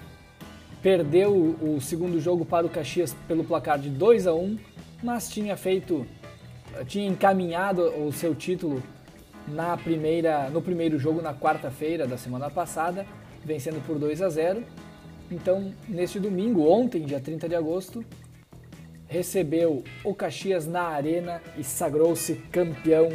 Perdeu 0.81 1.31
o 1.61 1.79
segundo 1.79 2.19
jogo 2.19 2.43
para 2.43 2.65
o 2.65 2.69
Caxias 2.69 3.15
pelo 3.27 3.43
placar 3.43 3.77
de 3.77 3.91
2 3.91 4.25
a 4.25 4.33
1 4.33 4.57
mas 5.03 5.29
tinha 5.29 5.55
feito, 5.55 6.03
tinha 6.87 7.07
encaminhado 7.07 7.83
o 8.03 8.11
seu 8.11 8.33
título 8.33 8.81
na 9.47 9.77
primeira, 9.77 10.49
no 10.49 10.63
primeiro 10.63 10.97
jogo 10.97 11.21
na 11.21 11.31
quarta-feira 11.31 12.07
da 12.07 12.17
semana 12.17 12.49
passada, 12.49 13.05
vencendo 13.45 13.85
por 13.85 13.99
2 13.99 14.19
a 14.19 14.29
0. 14.29 14.63
Então, 15.29 15.71
neste 15.87 16.19
domingo, 16.19 16.67
ontem, 16.67 17.05
dia 17.05 17.19
30 17.19 17.49
de 17.49 17.55
agosto, 17.55 18.03
recebeu 19.07 19.83
o 20.03 20.15
Caxias 20.15 20.65
na 20.65 20.85
Arena 20.87 21.39
e 21.55 21.63
sagrou-se 21.63 22.33
campeão 22.51 23.09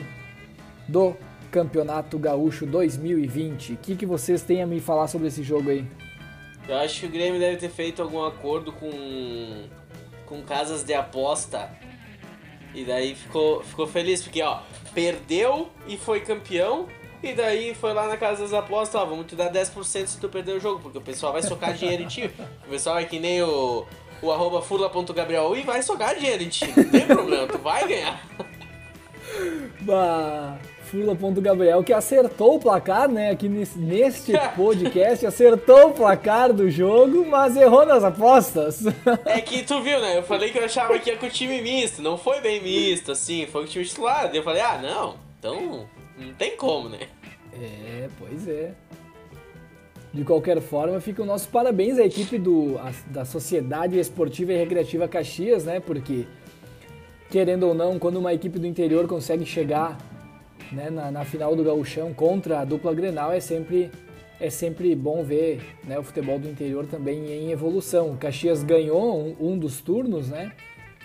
do 0.87 1.17
Campeonato 1.51 2.19
Gaúcho 2.19 2.67
2020. 2.67 3.75
O 3.75 3.77
que, 3.77 3.97
que 3.97 4.07
vocês 4.07 4.43
têm 4.43 4.63
a 4.63 4.67
me 4.67 4.81
falar 4.81 5.09
sobre 5.09 5.29
esse 5.29 5.43
jogo 5.43 5.71
aí? 5.71 5.87
Eu 6.69 6.77
acho 6.77 7.01
que 7.01 7.07
o 7.07 7.11
Grêmio 7.11 7.39
deve 7.39 7.57
ter 7.57 7.69
feito 7.69 8.03
algum 8.03 8.25
acordo 8.25 8.73
com, 8.73 9.65
com 10.27 10.43
casas 10.43 10.83
de 10.83 10.95
aposta. 10.95 11.71
E 12.75 12.85
daí 12.85 13.15
ficou, 13.15 13.63
ficou 13.63 13.87
feliz, 13.87 14.23
porque 14.23 14.43
ó, 14.43 14.61
perdeu 14.93 15.71
e 15.87 15.97
foi 15.97 16.21
campeão. 16.21 16.87
E 17.23 17.33
daí 17.33 17.75
foi 17.75 17.95
lá 17.95 18.07
na 18.07 18.17
casa 18.17 18.43
das 18.43 18.53
apostas, 18.53 19.01
ó, 19.01 19.05
vamos 19.05 19.27
te 19.27 19.35
dar 19.35 19.51
10% 19.51 20.07
se 20.07 20.21
tu 20.21 20.29
perder 20.29 20.53
o 20.53 20.61
jogo, 20.61 20.81
porque 20.81 20.99
o 20.99 21.01
pessoal 21.01 21.33
vai 21.33 21.43
socar 21.43 21.73
dinheiro 21.73 22.03
em 22.03 22.07
ti. 22.07 22.31
O 22.67 22.71
pessoal 22.71 22.99
é 22.99 23.05
que 23.05 23.19
nem 23.19 23.43
o, 23.43 23.87
o 24.21 24.31
arroba 24.31 24.61
furla.gabriel 24.61 25.57
e 25.57 25.63
vai 25.63 25.83
socar 25.83 26.15
dinheiro 26.15 26.43
em 26.43 26.49
ti. 26.49 26.67
Não 26.77 26.91
tem 26.91 27.07
problema, 27.07 27.47
tu 27.47 27.59
vai 27.59 27.87
ganhar. 27.89 28.27
Bah, 29.81 30.57
Furla.gabriel 30.91 31.83
que 31.85 31.93
acertou 31.93 32.57
o 32.57 32.61
placar, 32.61 33.09
né? 33.09 33.31
Aqui 33.31 33.49
neste 33.49 34.33
podcast, 34.57 35.27
acertou 35.27 35.89
o 35.89 35.93
placar 35.93 36.53
do 36.53 36.71
jogo, 36.71 37.27
mas 37.27 37.57
errou 37.57 37.85
nas 37.85 38.03
apostas. 38.05 38.83
É 39.27 39.41
que 39.41 39.63
tu 39.65 39.83
viu, 39.83 40.01
né? 40.01 40.17
Eu 40.19 40.23
falei 40.23 40.51
que 40.51 40.59
eu 40.59 40.65
achava 40.65 40.99
que 40.99 41.11
ia 41.11 41.17
com 41.17 41.27
o 41.27 41.31
time 41.31 41.61
misto. 41.61 42.01
Não 42.01 42.17
foi 42.17 42.41
bem 42.41 42.63
misto, 42.63 43.13
assim, 43.13 43.47
foi 43.47 43.63
com 43.63 43.69
o 43.69 43.71
time 43.71 43.85
titular. 43.85 44.31
Eu 44.35 44.43
falei, 44.43 44.63
ah, 44.63 44.79
não, 44.83 45.17
então 45.39 45.87
não 46.19 46.33
tem 46.35 46.57
como, 46.57 46.89
né? 46.89 47.01
É, 47.53 48.09
pois 48.19 48.47
é. 48.49 48.73
De 50.13 50.25
qualquer 50.25 50.61
forma, 50.63 50.99
fica 51.01 51.23
o 51.23 51.27
nosso 51.27 51.49
parabéns 51.49 51.99
à 51.99 52.05
equipe 52.05 52.39
do, 52.39 52.79
a- 52.79 52.93
da 53.11 53.25
Sociedade 53.25 53.99
Esportiva 53.99 54.53
e 54.53 54.57
Recreativa 54.57 55.07
Caxias, 55.07 55.65
né? 55.65 55.79
Porque, 55.81 56.27
querendo 57.31 57.65
ou 57.69 57.75
não, 57.75 57.99
quando 57.99 58.17
uma 58.17 58.33
equipe 58.33 58.59
do 58.59 58.67
interior 58.67 59.07
consegue 59.07 59.45
chegar 59.45 59.99
né, 60.73 60.91
na, 60.91 61.11
na 61.11 61.25
final 61.25 61.55
do 61.55 61.65
gauchão 61.65 62.13
contra 62.13 62.61
a 62.61 62.65
dupla 62.65 62.95
Grenal, 62.95 63.33
é 63.33 63.41
sempre, 63.41 63.91
é 64.41 64.51
sempre 64.51 64.95
bom 64.95 65.23
ver 65.23 65.61
né, 65.85 65.99
o 65.99 66.03
futebol 66.03 66.39
do 66.39 66.49
interior 66.49 66.87
também 66.87 67.27
em 67.27 67.51
evolução. 67.51 68.13
O 68.13 68.17
Caxias 68.17 68.63
ganhou 68.63 69.19
um, 69.19 69.53
um 69.53 69.59
dos 69.59 69.81
turnos, 69.81 70.29
né? 70.29 70.53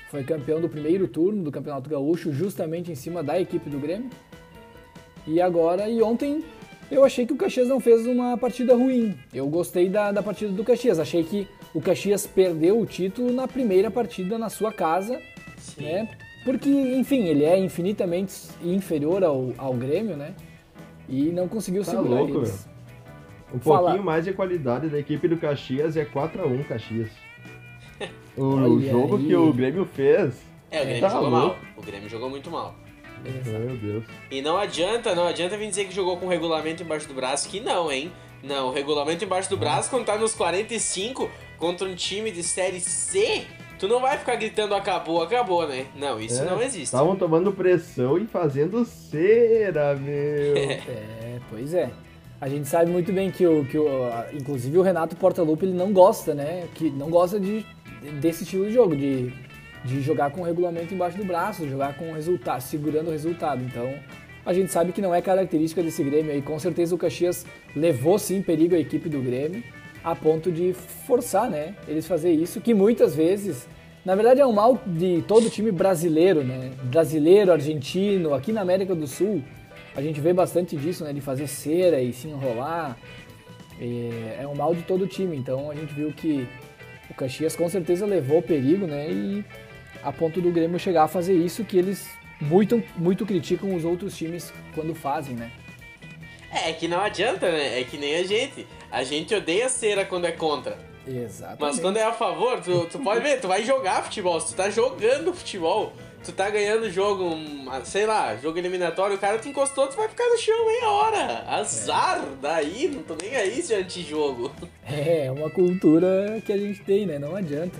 Foi 0.09 0.23
campeão 0.23 0.59
do 0.59 0.67
primeiro 0.67 1.07
turno 1.07 1.41
do 1.41 1.51
Campeonato 1.51 1.89
Gaúcho, 1.89 2.33
justamente 2.33 2.91
em 2.91 2.95
cima 2.95 3.23
da 3.23 3.39
equipe 3.39 3.69
do 3.69 3.79
Grêmio. 3.79 4.09
E 5.25 5.39
agora, 5.39 5.87
e 5.87 6.01
ontem 6.01 6.43
eu 6.91 7.05
achei 7.05 7.25
que 7.25 7.31
o 7.31 7.37
Caxias 7.37 7.69
não 7.69 7.79
fez 7.79 8.05
uma 8.05 8.37
partida 8.37 8.75
ruim. 8.75 9.17
Eu 9.33 9.47
gostei 9.47 9.87
da, 9.87 10.11
da 10.11 10.21
partida 10.21 10.51
do 10.51 10.63
Caxias. 10.63 10.99
Achei 10.99 11.23
que 11.23 11.47
o 11.73 11.79
Caxias 11.79 12.27
perdeu 12.27 12.77
o 12.77 12.85
título 12.85 13.31
na 13.31 13.47
primeira 13.47 13.89
partida 13.89 14.37
na 14.37 14.49
sua 14.49 14.73
casa, 14.73 15.21
Sim. 15.57 15.83
né? 15.83 16.09
Porque, 16.43 16.69
enfim, 16.69 17.25
ele 17.27 17.43
é 17.43 17.57
infinitamente 17.57 18.33
inferior 18.63 19.23
ao, 19.23 19.53
ao 19.57 19.73
Grêmio, 19.73 20.17
né? 20.17 20.33
E 21.07 21.25
não 21.25 21.47
conseguiu 21.47 21.83
Tá 21.83 21.91
segurar 21.91 22.21
louco, 22.21 22.37
eles. 22.39 22.67
Um 23.53 23.59
Fala. 23.59 23.79
pouquinho 23.81 24.03
mais 24.03 24.25
de 24.25 24.33
qualidade 24.33 24.87
da 24.89 24.97
equipe 24.97 25.27
do 25.27 25.37
Caxias 25.37 25.95
é 25.97 26.05
4x1 26.05 26.63
Caxias. 26.67 27.09
O 28.37 28.55
Olha 28.55 28.89
jogo 28.91 29.17
aí. 29.17 29.27
que 29.27 29.35
o 29.35 29.51
Grêmio 29.53 29.85
fez. 29.85 30.41
É, 30.71 30.79
o 30.81 30.85
Grêmio 30.85 31.01
Tá 31.01 31.09
jogou 31.09 31.29
louco. 31.29 31.47
mal. 31.47 31.57
O 31.75 31.81
Grêmio 31.81 32.09
jogou 32.09 32.29
muito 32.29 32.49
mal. 32.49 32.73
Meu 33.45 33.75
Deus. 33.77 34.03
E 34.31 34.41
não 34.41 34.57
adianta, 34.57 35.13
não 35.13 35.27
adianta 35.27 35.57
vir 35.57 35.67
dizer 35.67 35.85
que 35.85 35.93
jogou 35.93 36.15
com 36.17 36.25
o 36.25 36.29
regulamento 36.29 36.81
embaixo 36.81 37.07
do 37.07 37.13
braço, 37.13 37.47
que 37.49 37.59
não, 37.59 37.91
hein? 37.91 38.09
Não, 38.41 38.69
o 38.69 38.71
regulamento 38.71 39.23
embaixo 39.23 39.49
do 39.49 39.57
braço, 39.57 39.89
quando 39.89 40.05
tá 40.05 40.17
nos 40.17 40.33
45 40.33 41.29
contra 41.59 41.87
um 41.87 41.93
time 41.93 42.31
de 42.31 42.41
série 42.41 42.79
C, 42.79 43.43
tu 43.81 43.87
não 43.87 43.99
vai 43.99 44.15
ficar 44.15 44.35
gritando 44.35 44.75
acabou, 44.75 45.23
acabou, 45.23 45.67
né? 45.67 45.87
Não, 45.95 46.21
isso 46.21 46.39
É, 46.39 46.45
não 46.45 46.61
existe. 46.61 46.83
Estavam 46.83 47.15
tomando 47.15 47.51
pressão 47.51 48.15
e 48.15 48.27
fazendo 48.27 48.85
cera, 48.85 49.95
meu. 49.95 50.55
É, 50.87 51.39
pois 51.49 51.73
é. 51.73 51.89
A 52.39 52.47
gente 52.47 52.67
sabe 52.67 52.91
muito 52.91 53.11
bem 53.11 53.31
que 53.31 53.45
o, 53.45 53.65
que 53.65 53.77
o 53.77 54.09
inclusive 54.33 54.77
o 54.77 54.81
Renato 54.83 55.15
Portaluppi 55.15 55.65
ele 55.65 55.73
não 55.73 55.91
gosta, 55.91 56.35
né? 56.35 56.67
Que 56.75 56.91
não 56.91 57.09
gosta 57.09 57.39
de 57.39 57.65
desse 58.19 58.43
estilo 58.43 58.67
de 58.67 58.73
jogo, 58.73 58.95
de, 58.95 59.33
de 59.83 60.01
jogar 60.01 60.31
com 60.31 60.41
o 60.41 60.43
regulamento 60.43 60.93
embaixo 60.93 61.17
do 61.17 61.25
braço, 61.25 61.67
jogar 61.67 61.95
com 61.97 62.11
o 62.11 62.13
resultado, 62.13 62.61
segurando 62.61 63.07
o 63.07 63.11
resultado. 63.11 63.63
Então, 63.63 63.91
a 64.45 64.53
gente 64.53 64.71
sabe 64.71 64.91
que 64.91 65.01
não 65.01 65.13
é 65.13 65.21
característica 65.21 65.81
desse 65.81 66.03
Grêmio 66.03 66.31
aí. 66.31 66.41
Com 66.41 66.59
certeza 66.59 66.93
o 66.93 66.97
Caxias 66.97 67.45
levou 67.75 68.19
sim 68.19 68.41
perigo 68.41 68.75
à 68.75 68.79
equipe 68.79 69.09
do 69.09 69.21
Grêmio, 69.21 69.63
a 70.03 70.15
ponto 70.15 70.51
de 70.51 70.73
forçar, 70.73 71.49
né? 71.49 71.75
Eles 71.87 72.07
fazer 72.07 72.31
isso, 72.31 72.59
que 72.61 72.73
muitas 72.73 73.15
vezes, 73.15 73.67
na 74.03 74.15
verdade 74.15 74.41
é 74.41 74.45
um 74.45 74.53
mal 74.53 74.79
de 74.85 75.23
todo 75.27 75.49
time 75.49 75.71
brasileiro, 75.71 76.43
né? 76.43 76.71
Brasileiro, 76.83 77.51
argentino, 77.51 78.33
aqui 78.33 78.51
na 78.51 78.61
América 78.61 78.95
do 78.95 79.07
Sul, 79.07 79.43
a 79.95 80.01
gente 80.01 80.19
vê 80.19 80.33
bastante 80.33 80.75
disso, 80.75 81.03
né? 81.03 81.13
De 81.13 81.21
fazer 81.21 81.47
cera 81.47 82.01
e 82.01 82.13
se 82.13 82.27
enrolar. 82.27 82.97
É, 83.79 84.43
é 84.43 84.47
um 84.47 84.55
mal 84.55 84.73
de 84.75 84.83
todo 84.83 85.07
time. 85.07 85.35
Então 85.35 85.69
a 85.69 85.75
gente 85.75 85.93
viu 85.93 86.11
que 86.11 86.47
o 87.09 87.13
Caxias 87.13 87.55
com 87.55 87.67
certeza 87.69 88.05
levou 88.05 88.41
perigo, 88.41 88.87
né? 88.87 89.09
E 89.11 89.45
a 90.03 90.11
ponto 90.11 90.41
do 90.41 90.51
Grêmio 90.51 90.79
chegar 90.79 91.03
a 91.03 91.07
fazer 91.07 91.33
isso 91.33 91.63
que 91.63 91.77
eles 91.77 92.09
muito, 92.39 92.81
muito 92.97 93.25
criticam 93.25 93.75
os 93.75 93.85
outros 93.85 94.17
times 94.17 94.51
quando 94.73 94.95
fazem, 94.95 95.35
né? 95.35 95.51
É 96.53 96.73
que 96.73 96.87
não 96.87 96.99
adianta, 96.99 97.49
né? 97.51 97.79
É 97.79 97.83
que 97.83 97.97
nem 97.97 98.15
a 98.17 98.23
gente. 98.23 98.67
A 98.91 99.03
gente 99.03 99.33
odeia 99.33 99.69
cera 99.69 100.03
quando 100.05 100.25
é 100.25 100.31
contra. 100.31 100.77
Exatamente. 101.07 101.61
Mas 101.61 101.79
quando 101.79 101.97
é 101.97 102.03
a 102.03 102.11
favor, 102.13 102.59
tu, 102.61 102.85
tu 102.91 102.99
pode 102.99 103.21
ver, 103.21 103.39
tu 103.39 103.47
vai 103.47 103.63
jogar 103.63 104.03
futebol, 104.03 104.39
se 104.39 104.53
tu 104.53 104.57
tá 104.57 104.69
jogando 104.69 105.33
futebol, 105.33 105.93
tu 106.23 106.31
tá 106.31 106.47
ganhando 106.49 106.91
jogo, 106.91 107.23
um, 107.23 107.67
sei 107.83 108.05
lá, 108.05 108.35
jogo 108.35 108.59
eliminatório, 108.59 109.15
o 109.15 109.19
cara 109.19 109.39
te 109.39 109.49
encostou, 109.49 109.87
tu 109.87 109.95
vai 109.97 110.07
ficar 110.07 110.25
no 110.29 110.37
chão 110.37 110.65
meia 110.67 110.89
hora. 110.89 111.43
Azar, 111.47 112.23
daí, 112.41 112.87
não 112.93 113.01
tô 113.01 113.15
nem 113.19 113.35
aí 113.35 113.61
se 113.63 113.73
é 113.73 113.77
antijogo. 113.77 114.51
É, 114.87 115.25
é 115.27 115.31
uma 115.31 115.49
cultura 115.49 116.39
que 116.45 116.51
a 116.53 116.57
gente 116.57 116.81
tem, 116.83 117.05
né? 117.07 117.17
Não 117.17 117.35
adianta. 117.35 117.79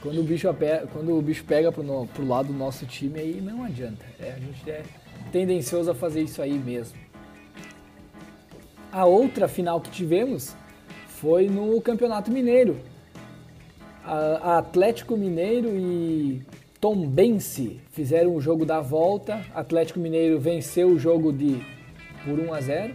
Quando 0.00 0.20
o 0.20 0.22
bicho, 0.22 0.48
ape- 0.48 0.86
quando 0.92 1.18
o 1.18 1.20
bicho 1.20 1.44
pega 1.44 1.70
pro, 1.72 1.82
no- 1.82 2.06
pro 2.06 2.26
lado 2.26 2.48
do 2.48 2.54
nosso 2.54 2.86
time, 2.86 3.18
aí 3.18 3.40
não 3.42 3.64
adianta. 3.64 4.04
É, 4.20 4.30
a 4.30 4.38
gente 4.38 4.70
é 4.70 4.82
tendencioso 5.32 5.90
a 5.90 5.94
fazer 5.94 6.22
isso 6.22 6.40
aí 6.40 6.52
mesmo. 6.52 6.96
A 8.96 9.04
outra 9.04 9.46
final 9.46 9.78
que 9.78 9.90
tivemos 9.90 10.56
foi 11.06 11.50
no 11.50 11.78
Campeonato 11.82 12.30
Mineiro. 12.30 12.78
A, 14.02 14.56
Atlético 14.56 15.18
Mineiro 15.18 15.68
e 15.76 16.40
Tombense 16.80 17.78
fizeram 17.90 18.34
o 18.34 18.40
jogo 18.40 18.64
da 18.64 18.80
volta. 18.80 19.44
Atlético 19.54 20.00
Mineiro 20.00 20.40
venceu 20.40 20.88
o 20.88 20.98
jogo 20.98 21.30
de 21.30 21.60
por 22.24 22.40
1 22.40 22.54
a 22.54 22.60
0. 22.62 22.94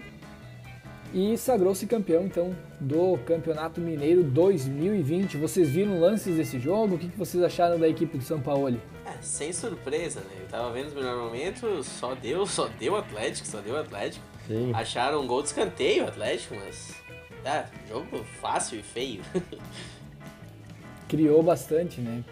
e 1.14 1.38
sagrou-se 1.38 1.86
campeão 1.86 2.24
então 2.24 2.56
do 2.80 3.20
Campeonato 3.20 3.80
Mineiro 3.80 4.24
2020. 4.24 5.38
Vocês 5.38 5.70
viram 5.70 6.00
lances 6.00 6.36
desse 6.36 6.58
jogo? 6.58 6.96
O 6.96 6.98
que 6.98 7.16
vocês 7.16 7.44
acharam 7.44 7.80
da 7.80 7.88
equipe 7.88 8.18
do 8.18 8.24
São 8.24 8.42
Paulo? 8.42 8.82
É, 9.06 9.22
sem 9.22 9.52
surpresa, 9.52 10.20
né? 10.22 10.38
Eu 10.42 10.48
tava 10.48 10.72
vendo 10.72 10.88
os 10.88 10.94
melhores 10.94 11.22
momentos, 11.22 11.88
só 11.88 12.14
deu, 12.14 12.46
só 12.46 12.68
deu 12.80 12.96
Atlético, 12.96 13.48
só 13.48 13.60
deu 13.60 13.78
Atlético. 13.78 14.24
Sim. 14.48 14.72
Acharam 14.74 15.22
um 15.22 15.28
gol 15.28 15.42
de 15.42 15.50
escanteio 15.50 16.08
Atlético, 16.08 16.56
mas. 16.56 16.94
Ah, 17.44 17.66
jogo 17.90 18.24
fácil 18.40 18.80
e 18.80 18.84
feio. 18.84 19.22
criou 21.12 21.44
bastante, 21.44 22.00
né? 22.00 22.24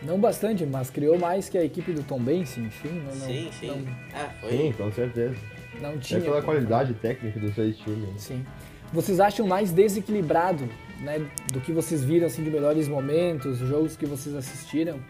Não 0.00 0.18
bastante, 0.18 0.64
mas 0.64 0.90
criou 0.90 1.18
mais 1.18 1.48
que 1.48 1.58
a 1.58 1.64
equipe 1.64 1.92
do 1.92 2.02
Tom 2.02 2.20
Benz, 2.20 2.56
enfim. 2.56 3.02
Não, 3.04 3.12
sim, 3.12 3.50
sim. 3.58 3.66
Não, 3.68 3.94
ah, 4.14 4.30
foi. 4.40 4.50
Sim, 4.50 4.72
com 4.72 4.92
certeza. 4.92 5.36
Não 5.80 5.98
tinha. 5.98 6.20
É 6.20 6.22
pela 6.22 6.42
qualidade 6.42 6.94
técnica 6.94 7.38
dos 7.38 7.54
dois 7.54 7.76
times. 7.78 8.22
Sim. 8.22 8.44
Vocês 8.92 9.18
acham 9.20 9.46
mais 9.46 9.72
desequilibrado, 9.72 10.68
né, 11.04 11.30
do 11.52 11.60
que 11.60 11.70
vocês 11.70 12.02
viram 12.02 12.26
assim 12.26 12.42
de 12.42 12.50
melhores 12.50 12.88
momentos, 12.88 13.58
jogos 13.58 13.96
que 13.96 14.06
vocês 14.06 14.34
assistiram? 14.34 15.00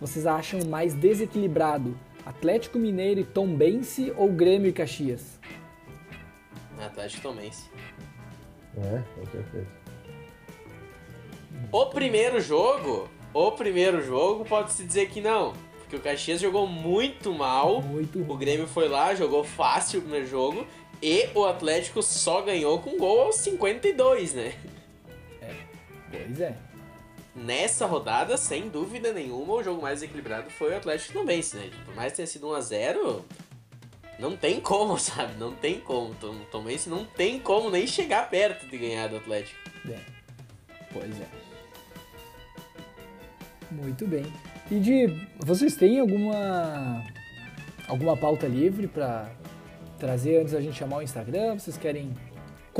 Vocês 0.00 0.26
acham 0.26 0.60
mais 0.66 0.94
desequilibrado 0.94 1.96
Atlético 2.26 2.78
Mineiro 2.78 3.20
e 3.20 3.24
Tombense 3.24 4.12
ou 4.16 4.30
Grêmio 4.30 4.68
e 4.68 4.72
Caxias? 4.72 5.38
Atlético 6.78 7.22
Tombense. 7.22 7.70
É, 8.76 9.02
com 9.14 9.26
certeza. 9.26 9.66
O 11.72 11.86
primeiro 11.86 12.40
jogo, 12.40 13.08
o 13.32 13.52
primeiro 13.52 14.02
jogo 14.02 14.44
pode-se 14.44 14.84
dizer 14.84 15.08
que 15.08 15.20
não. 15.20 15.54
Porque 15.80 15.96
o 15.96 16.00
Caxias 16.00 16.40
jogou 16.40 16.66
muito 16.66 17.32
mal. 17.32 17.80
Muito 17.80 18.20
O 18.20 18.36
Grêmio 18.36 18.66
foi 18.66 18.88
lá, 18.88 19.14
jogou 19.14 19.42
fácil 19.42 20.00
o 20.00 20.02
primeiro 20.02 20.26
jogo. 20.26 20.66
E 21.02 21.28
o 21.34 21.44
Atlético 21.44 22.02
só 22.02 22.42
ganhou 22.42 22.78
com 22.80 22.98
gol 22.98 23.22
aos 23.22 23.36
52, 23.36 24.34
né? 24.34 24.54
Pois 26.10 26.40
é. 26.40 26.56
Nessa 27.34 27.86
rodada, 27.86 28.36
sem 28.36 28.68
dúvida 28.68 29.12
nenhuma, 29.12 29.54
o 29.54 29.62
jogo 29.62 29.80
mais 29.80 30.02
equilibrado 30.02 30.50
foi 30.50 30.72
o 30.72 30.76
Atlético 30.76 31.12
também, 31.12 31.40
né? 31.54 31.70
Por 31.84 31.94
mais 31.94 32.12
que 32.12 32.16
tenha 32.16 32.26
sido 32.26 32.48
1x0, 32.48 33.22
não 34.18 34.36
tem 34.36 34.60
como, 34.60 34.98
sabe? 34.98 35.34
Não 35.38 35.52
tem 35.52 35.80
como. 35.80 36.14
Tom 36.14 36.36
Tomense 36.50 36.88
não 36.88 37.04
tem 37.04 37.38
como 37.38 37.70
nem 37.70 37.86
chegar 37.86 38.28
perto 38.28 38.66
de 38.66 38.76
ganhar 38.76 39.08
do 39.08 39.16
Atlético. 39.16 39.58
É. 39.88 39.98
Pois 40.92 41.20
é. 41.20 41.28
Muito 43.70 44.06
bem. 44.06 44.26
E 44.70 44.80
de 44.80 45.06
vocês 45.38 45.76
têm 45.76 46.00
alguma 46.00 47.04
alguma 47.86 48.16
pauta 48.16 48.46
livre 48.46 48.86
para 48.86 49.30
trazer 49.98 50.40
antes 50.40 50.52
da 50.52 50.60
gente 50.60 50.76
chamar 50.76 50.98
o 50.98 51.02
Instagram? 51.02 51.58
Vocês 51.58 51.76
querem 51.76 52.14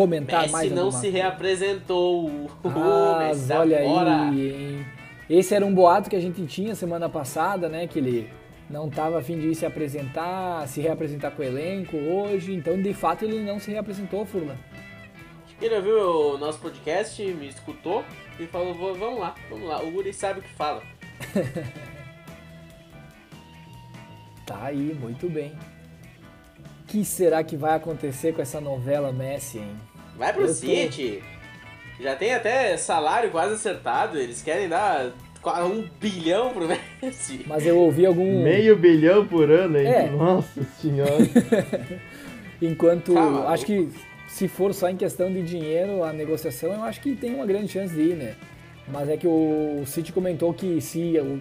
comentar 0.03 0.41
Messi 0.43 0.53
mais 0.53 0.71
não 0.73 0.85
alguma 0.85 1.01
se 1.01 1.09
reapresentou. 1.11 2.51
Ah, 2.65 3.19
Messi 3.29 3.53
olha 3.53 3.79
aí, 3.79 4.51
hein? 4.53 4.87
Esse 5.29 5.55
era 5.55 5.65
um 5.67 5.75
boato 5.75 6.09
que 6.09 6.17
a 6.17 6.21
gente 6.21 6.47
tinha 6.47 6.75
semana 6.75 7.09
passada, 7.09 7.69
né? 7.69 7.87
Que 7.87 7.99
ele 7.99 8.31
não 8.71 8.89
estava 8.89 9.19
a 9.19 9.23
fim 9.23 9.39
de 9.39 9.49
ir 9.49 9.55
se 9.55 9.67
apresentar, 9.67 10.67
se 10.69 10.81
reapresentar 10.81 11.33
com 11.33 11.43
o 11.43 11.45
elenco 11.45 11.97
hoje. 11.97 12.55
Então, 12.55 12.81
de 12.81 12.95
fato, 12.95 13.25
ele 13.25 13.41
não 13.41 13.59
se 13.59 13.71
reapresentou, 13.71 14.25
Furlan. 14.25 14.57
Ele 15.61 15.75
ouviu 15.75 16.35
o 16.35 16.39
nosso 16.39 16.61
podcast, 16.61 17.23
me 17.35 17.49
escutou 17.49 18.05
e 18.39 18.47
falou: 18.47 18.73
"Vou- 18.75 18.95
vamos 18.95 19.19
lá, 19.21 19.35
vamos 19.51 19.69
lá. 19.69 19.83
O 19.83 19.91
Guri 19.91 20.13
sabe 20.13 20.39
o 20.41 20.43
que 20.43 20.53
fala. 20.55 20.83
Tá 24.47 24.65
aí, 24.65 24.97
muito 24.99 25.29
bem. 25.29 25.53
O 26.83 26.87
que 26.87 27.05
será 27.05 27.45
que 27.45 27.55
vai 27.57 27.75
acontecer 27.77 28.33
com 28.33 28.41
essa 28.41 28.61
novela 28.63 29.13
Messi, 29.13 29.59
hein? 29.59 29.77
Vai 30.19 30.33
pro 30.33 30.43
Eu 30.43 30.49
tô- 30.49 30.55
City. 30.55 31.23
Já 32.01 32.15
tem 32.17 32.35
até 32.35 32.77
salário 32.77 33.31
quase 33.31 33.55
acertado. 33.55 34.19
Eles 34.19 34.43
querem 34.43 34.69
dar 34.69 35.11
um 35.65 35.85
bilhão 36.01 36.53
pro 36.53 36.67
Messi. 37.03 37.45
Mas 37.47 37.65
eu 37.67 37.79
ouvi 37.79 38.05
algum. 38.05 38.43
Meio 38.43 38.77
bilhão 38.77 39.27
por 39.27 39.51
ano, 39.51 39.79
hein? 39.79 39.87
É. 39.87 40.11
Nossa 40.11 40.63
senhora. 40.81 41.13
Enquanto. 42.61 43.15
Tá 43.15 43.21
maluco. 43.21 43.49
acho 43.49 43.65
que 43.67 43.89
se 44.27 44.49
for 44.49 44.75
só 44.75 44.89
em 44.91 44.97
questão 44.97 45.33
de 45.33 45.43
dinheiro 45.43 46.03
a 46.05 46.13
negociação, 46.13 46.73
eu 46.73 46.83
acho 46.83 47.01
que 47.01 47.15
tem 47.15 47.35
uma 47.35 47.47
grande 47.47 47.69
chance 47.69 47.95
de 47.95 48.01
ir, 48.01 48.17
né? 48.17 48.35
Mas 48.87 49.09
é 49.09 49.17
que 49.17 49.27
o 49.27 49.83
City 49.87 50.13
comentou 50.13 50.53
que 50.55 50.81
se 50.81 51.19
o, 51.19 51.41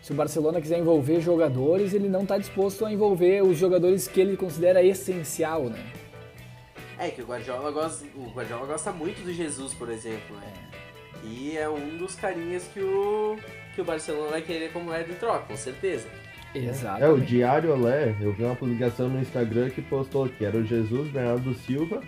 se 0.00 0.12
o 0.12 0.14
Barcelona 0.14 0.60
quiser 0.60 0.78
envolver 0.78 1.20
jogadores, 1.20 1.92
ele 1.94 2.08
não 2.08 2.22
está 2.22 2.38
disposto 2.38 2.84
a 2.86 2.92
envolver 2.92 3.42
os 3.42 3.58
jogadores 3.58 4.08
que 4.08 4.20
ele 4.20 4.36
considera 4.36 4.82
essencial, 4.82 5.64
né? 5.64 5.78
É 7.06 7.10
que 7.10 7.22
o 7.22 7.26
Guardiola 7.26 7.70
gosta, 7.70 8.04
o 8.14 8.30
Guardiola 8.30 8.66
gosta 8.66 8.92
muito 8.92 9.22
do 9.24 9.32
Jesus, 9.32 9.74
por 9.74 9.90
exemplo, 9.90 10.36
né? 10.36 10.52
E 11.24 11.56
é 11.56 11.68
um 11.68 11.96
dos 11.98 12.14
carinhas 12.14 12.64
que 12.72 12.80
o 12.80 13.36
que 13.74 13.80
o 13.80 13.84
Barcelona 13.84 14.30
vai 14.32 14.42
querer 14.42 14.72
como 14.72 14.86
moeda 14.86 15.04
de 15.04 15.14
troca, 15.14 15.46
com 15.46 15.56
certeza. 15.56 16.08
Exato. 16.54 17.02
É, 17.02 17.08
o 17.08 17.18
Diário 17.18 17.72
Olé, 17.72 18.14
eu 18.20 18.32
vi 18.32 18.44
uma 18.44 18.54
publicação 18.54 19.08
no 19.08 19.18
Instagram 19.20 19.70
que 19.70 19.80
postou 19.80 20.28
que 20.28 20.44
era 20.44 20.56
o 20.56 20.64
Jesus, 20.64 21.08
Bernardo 21.10 21.54
Silva 21.54 22.02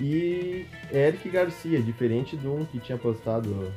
e 0.00 0.64
Eric 0.90 1.28
Garcia, 1.28 1.80
diferente 1.82 2.36
do 2.36 2.54
um 2.54 2.64
que 2.64 2.78
tinha 2.78 2.96
postado 2.96 3.70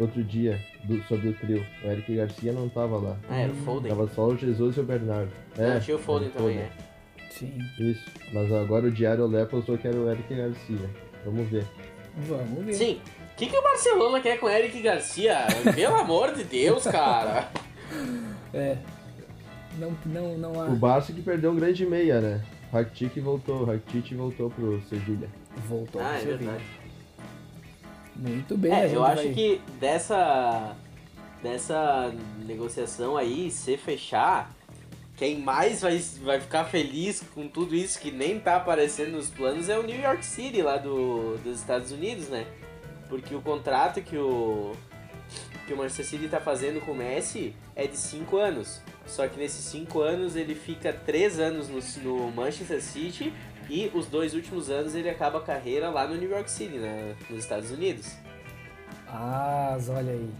outro 0.00 0.24
dia 0.24 0.58
do- 0.84 1.02
sobre 1.04 1.28
o 1.28 1.32
trio. 1.34 1.64
O 1.84 1.86
Eric 1.88 2.16
Garcia 2.16 2.52
não 2.52 2.68
tava 2.68 2.96
lá. 2.96 3.16
Ah, 3.28 3.36
era 3.40 3.52
o 3.52 3.56
Foden. 3.56 3.90
Tava 3.90 4.08
só 4.08 4.28
o 4.28 4.36
Jesus 4.36 4.76
e 4.76 4.80
o 4.80 4.84
Bernardo. 4.84 5.30
É, 5.58 5.74
Não, 5.74 5.80
tinha 5.80 5.96
o 5.96 6.00
Foden 6.00 6.30
também, 6.30 6.58
é. 6.58 6.70
Sim. 7.38 7.58
Isso, 7.78 8.04
mas 8.32 8.52
agora 8.52 8.86
o 8.86 8.90
Diário 8.90 9.24
Olé 9.24 9.44
postou 9.44 9.76
que 9.76 9.86
era 9.88 9.96
o 9.96 10.10
Eric 10.10 10.32
Garcia. 10.34 10.90
Vamos 11.24 11.48
ver. 11.48 11.64
Vamos 12.28 12.64
ver. 12.64 12.74
Sim. 12.74 13.00
O 13.32 13.36
que, 13.36 13.46
que 13.46 13.56
o 13.56 13.62
Barcelona 13.62 14.20
quer 14.20 14.38
com 14.38 14.46
o 14.46 14.50
Eric 14.50 14.80
Garcia? 14.80 15.38
Pelo 15.74 15.96
amor 15.96 16.32
de 16.34 16.44
Deus, 16.44 16.84
cara. 16.84 17.48
É. 18.54 18.76
Não, 19.78 19.92
não, 20.06 20.38
não 20.38 20.60
há. 20.62 20.66
O 20.66 20.76
Barça 20.76 21.12
que 21.12 21.20
perdeu 21.20 21.50
um 21.50 21.56
grande 21.56 21.84
meia, 21.84 22.20
né? 22.20 22.40
Rakitic 22.72 23.20
voltou, 23.20 23.64
Rakitic 23.64 24.16
voltou 24.16 24.48
pro 24.48 24.80
Sevilha. 24.88 25.28
Voltou 25.68 26.00
Ah, 26.00 26.04
pro 26.04 26.14
é 26.14 26.20
Sevilla. 26.20 26.38
verdade. 26.38 26.64
Muito 28.14 28.56
bem, 28.56 28.72
É, 28.72 28.94
eu 28.94 29.04
acho 29.04 29.24
vai- 29.24 29.32
que 29.32 29.60
dessa, 29.80 30.76
dessa 31.42 32.14
negociação 32.46 33.16
aí, 33.16 33.50
se 33.50 33.76
fechar, 33.76 34.54
quem 35.16 35.38
mais 35.38 35.80
vai, 35.82 35.98
vai 36.22 36.40
ficar 36.40 36.64
feliz 36.64 37.22
com 37.34 37.46
tudo 37.46 37.74
isso 37.74 38.00
que 38.00 38.10
nem 38.10 38.40
tá 38.40 38.56
aparecendo 38.56 39.12
nos 39.12 39.30
planos 39.30 39.68
é 39.68 39.78
o 39.78 39.82
New 39.82 40.00
York 40.00 40.24
City 40.24 40.60
lá 40.60 40.76
do, 40.76 41.36
dos 41.38 41.60
Estados 41.60 41.92
Unidos, 41.92 42.28
né? 42.28 42.46
Porque 43.08 43.34
o 43.34 43.40
contrato 43.40 44.02
que 44.02 44.16
o, 44.16 44.74
que 45.66 45.72
o 45.72 45.76
Manchester 45.76 46.06
City 46.06 46.28
tá 46.28 46.40
fazendo 46.40 46.80
com 46.84 46.92
o 46.92 46.94
Messi 46.94 47.54
é 47.76 47.86
de 47.86 47.96
5 47.96 48.36
anos. 48.36 48.80
Só 49.06 49.28
que 49.28 49.38
nesses 49.38 49.64
5 49.66 50.00
anos 50.00 50.34
ele 50.34 50.54
fica 50.54 50.92
3 50.92 51.38
anos 51.38 51.68
no, 51.68 51.80
no 52.02 52.32
Manchester 52.32 52.82
City 52.82 53.32
e 53.68 53.90
os 53.94 54.06
dois 54.06 54.34
últimos 54.34 54.68
anos 54.68 54.94
ele 54.94 55.08
acaba 55.08 55.38
a 55.38 55.42
carreira 55.42 55.90
lá 55.90 56.06
no 56.06 56.16
New 56.16 56.30
York 56.30 56.50
City, 56.50 56.76
né, 56.76 57.14
nos 57.30 57.40
Estados 57.40 57.70
Unidos. 57.70 58.12
Ah, 59.08 59.76
olha 59.88 60.12
aí. 60.12 60.30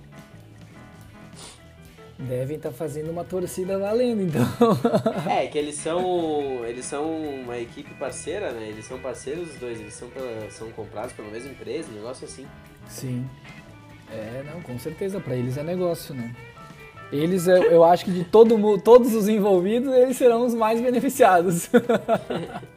Devem 2.18 2.56
estar 2.56 2.70
fazendo 2.70 3.10
uma 3.10 3.24
torcida 3.24 3.76
valendo, 3.78 4.22
então. 4.22 4.46
É, 5.28 5.46
que 5.48 5.58
eles 5.58 5.74
são. 5.74 6.64
Eles 6.64 6.84
são 6.84 7.04
uma 7.42 7.58
equipe 7.58 7.92
parceira, 7.94 8.52
né? 8.52 8.68
Eles 8.68 8.84
são 8.84 8.98
parceiros 9.00 9.50
os 9.52 9.56
dois, 9.58 9.80
eles 9.80 9.94
são, 9.94 10.08
pela- 10.08 10.48
são 10.50 10.70
comprados 10.70 11.12
pela 11.12 11.28
mesma 11.28 11.50
empresa, 11.50 11.88
um 11.90 11.94
negócio 11.94 12.24
assim. 12.24 12.46
Sim. 12.88 13.26
É, 14.12 14.44
não, 14.52 14.60
com 14.62 14.78
certeza, 14.78 15.18
pra 15.18 15.34
eles 15.34 15.56
é 15.56 15.62
negócio, 15.64 16.14
né? 16.14 16.34
Eles, 17.12 17.46
eu, 17.48 17.62
eu 17.64 17.84
acho 17.84 18.04
que 18.04 18.12
de 18.12 18.24
todo 18.24 18.56
mundo, 18.56 18.80
todos 18.80 19.12
os 19.14 19.28
envolvidos, 19.28 19.92
eles 19.92 20.16
serão 20.16 20.46
os 20.46 20.54
mais 20.54 20.80
beneficiados. 20.80 21.68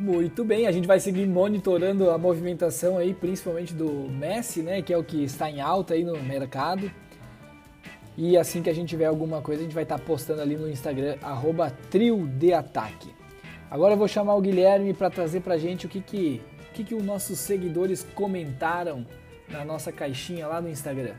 Muito 0.00 0.46
bem, 0.46 0.66
a 0.66 0.72
gente 0.72 0.88
vai 0.88 0.98
seguir 0.98 1.26
monitorando 1.26 2.08
a 2.08 2.16
movimentação 2.16 2.96
aí, 2.96 3.12
principalmente 3.12 3.74
do 3.74 4.08
Messi, 4.08 4.62
né, 4.62 4.80
que 4.80 4.94
é 4.94 4.96
o 4.96 5.04
que 5.04 5.22
está 5.22 5.50
em 5.50 5.60
alta 5.60 5.92
aí 5.92 6.02
no 6.02 6.16
mercado. 6.22 6.90
E 8.16 8.34
assim 8.34 8.62
que 8.62 8.70
a 8.70 8.74
gente 8.74 8.88
tiver 8.88 9.04
alguma 9.04 9.42
coisa, 9.42 9.60
a 9.60 9.64
gente 9.64 9.74
vai 9.74 9.82
estar 9.82 9.98
postando 9.98 10.40
ali 10.40 10.56
no 10.56 10.70
Instagram, 10.70 11.18
arroba 11.20 11.70
trio 11.90 12.26
de 12.26 12.50
ataque. 12.50 13.14
Agora 13.70 13.92
eu 13.92 13.98
vou 13.98 14.08
chamar 14.08 14.36
o 14.36 14.40
Guilherme 14.40 14.94
para 14.94 15.10
trazer 15.10 15.40
pra 15.40 15.58
gente 15.58 15.84
o 15.84 15.88
que 15.90 16.00
que, 16.00 16.40
o 16.70 16.72
que 16.72 16.82
que 16.82 16.94
os 16.94 17.04
nossos 17.04 17.38
seguidores 17.38 18.02
comentaram 18.14 19.06
na 19.50 19.66
nossa 19.66 19.92
caixinha 19.92 20.46
lá 20.46 20.62
no 20.62 20.70
Instagram. 20.70 21.14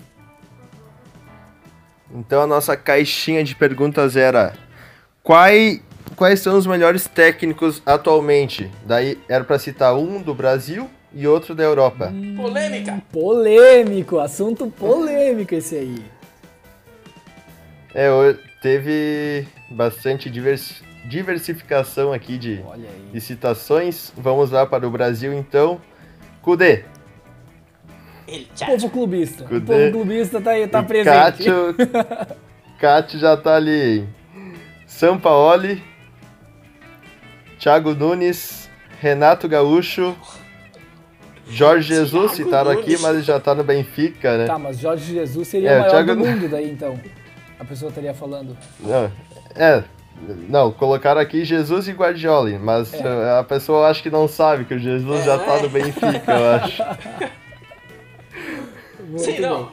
Então 2.10 2.42
a 2.42 2.48
nossa 2.48 2.76
caixinha 2.76 3.44
de 3.44 3.56
perguntas 3.56 4.16
era 4.16 4.56
quais, 5.22 5.82
quais 6.22 6.40
são 6.40 6.56
os 6.56 6.68
melhores 6.68 7.08
técnicos 7.08 7.82
atualmente? 7.84 8.70
Daí 8.86 9.18
era 9.28 9.44
pra 9.44 9.58
citar 9.58 9.96
um 9.98 10.22
do 10.22 10.36
Brasil 10.36 10.88
e 11.12 11.26
outro 11.26 11.56
da 11.56 11.64
Europa. 11.64 12.14
Polêmica! 12.38 13.02
Polêmico, 13.12 14.20
assunto 14.20 14.68
polêmico 14.68 15.56
esse 15.56 15.76
aí. 15.78 16.06
É, 17.96 18.12
o- 18.12 18.38
teve 18.62 19.48
bastante 19.72 20.30
divers, 20.30 20.84
diversificação 21.06 22.14
aqui 22.14 22.38
de, 22.38 22.62
de 23.12 23.20
citações. 23.20 24.14
Vamos 24.16 24.52
lá 24.52 24.64
para 24.68 24.88
o 24.88 24.92
Brasil 24.92 25.34
então. 25.34 25.82
Kudê. 26.44 26.84
Ele 28.28 28.48
O 28.62 28.66
povo 28.68 28.90
clubista. 28.92 29.44
O 29.44 29.48
Kudê. 29.48 29.66
povo 29.66 29.92
clubista 29.92 30.40
tá 30.40 30.52
aí, 30.52 30.68
tá 30.68 30.82
O 30.82 30.86
presente. 30.86 31.10
Cátio, 31.16 31.76
Cátio 32.80 33.20
já 33.20 33.36
tá 33.36 33.56
ali. 33.56 34.08
Sampaoli, 34.86 35.82
Thiago 37.62 37.94
Nunes, 37.94 38.68
Renato 39.00 39.48
Gaúcho, 39.48 40.16
Jorge 41.48 41.90
Jesus, 41.94 42.32
Thiago 42.32 42.36
citaram 42.36 42.72
aqui, 42.72 42.88
Nunes. 42.88 43.02
mas 43.02 43.14
ele 43.16 43.22
já 43.24 43.40
tá 43.40 43.54
no 43.54 43.64
Benfica, 43.64 44.36
né? 44.36 44.48
Tá, 44.48 44.58
mas 44.58 44.80
Jorge 44.80 45.14
Jesus 45.14 45.48
seria 45.48 45.70
É, 45.70 45.76
o 45.76 45.80
maior 45.82 45.92
Thiago 45.92 46.16
do 46.16 46.26
mundo 46.26 46.50
daí, 46.50 46.72
então. 46.72 47.00
A 47.60 47.64
pessoa 47.64 47.90
estaria 47.90 48.16
falando. 48.16 48.58
Não, 48.80 49.12
é, 49.56 49.84
não, 50.50 50.72
colocaram 50.72 51.22
aqui 51.22 51.46
Jesus 51.46 51.88
e 51.88 51.92
Guardiola, 51.92 52.50
mas 52.58 52.92
É. 52.96 52.98
uh, 52.98 53.40
a 53.40 53.44
pessoa 53.44 53.88
acho 53.90 54.02
que 54.02 54.10
não 54.10 54.28
sabe 54.28 54.66
que 54.66 54.74
o 54.74 54.80
Jesus 54.80 55.24
já 55.24 55.38
tá 55.38 55.62
no 55.62 55.70
Benfica, 55.70 56.32
eu 56.32 56.50
acho. 56.56 56.84
Sim, 59.18 59.40
não. 59.40 59.72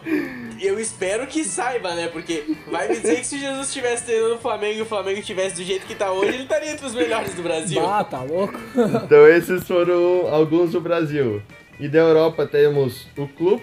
Eu 0.61 0.79
espero 0.79 1.27
que 1.27 1.45
saiba, 1.45 1.95
né? 1.95 2.09
Porque 2.09 2.57
vai 2.71 2.89
me 2.89 2.97
dizer 2.97 3.17
que 3.17 3.27
se 3.27 3.39
Jesus 3.39 3.69
estivesse 3.69 4.05
treinando 4.05 4.35
o 4.35 4.39
Flamengo 4.39 4.79
e 4.79 4.83
o 4.83 4.87
Flamengo 4.87 5.21
estivesse 5.21 5.57
do 5.57 5.63
jeito 5.63 5.87
que 5.87 5.95
tá 5.95 6.13
hoje, 6.13 6.35
ele 6.35 6.43
estaria 6.43 6.73
entre 6.73 6.87
os 6.87 6.95
melhores 6.95 7.35
do 7.35 7.43
Brasil. 7.43 7.87
Ah, 7.87 8.05
tá 8.05 8.23
louco? 8.23 8.59
Então 9.05 9.27
esses 9.29 9.67
foram 9.67 10.27
alguns 10.29 10.73
do 10.73 10.81
Brasil. 10.81 11.43
E 11.79 11.89
da 11.89 11.99
Europa 11.99 12.47
temos 12.47 13.07
o 13.17 13.29
Klopp, 13.29 13.63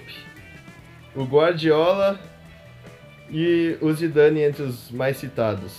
o 1.16 1.24
Guardiola 1.26 2.20
e 3.30 3.78
o 3.82 3.92
Zidane 3.92 4.42
entre 4.42 4.64
os 4.64 4.90
mais 4.92 5.18
citados. 5.18 5.74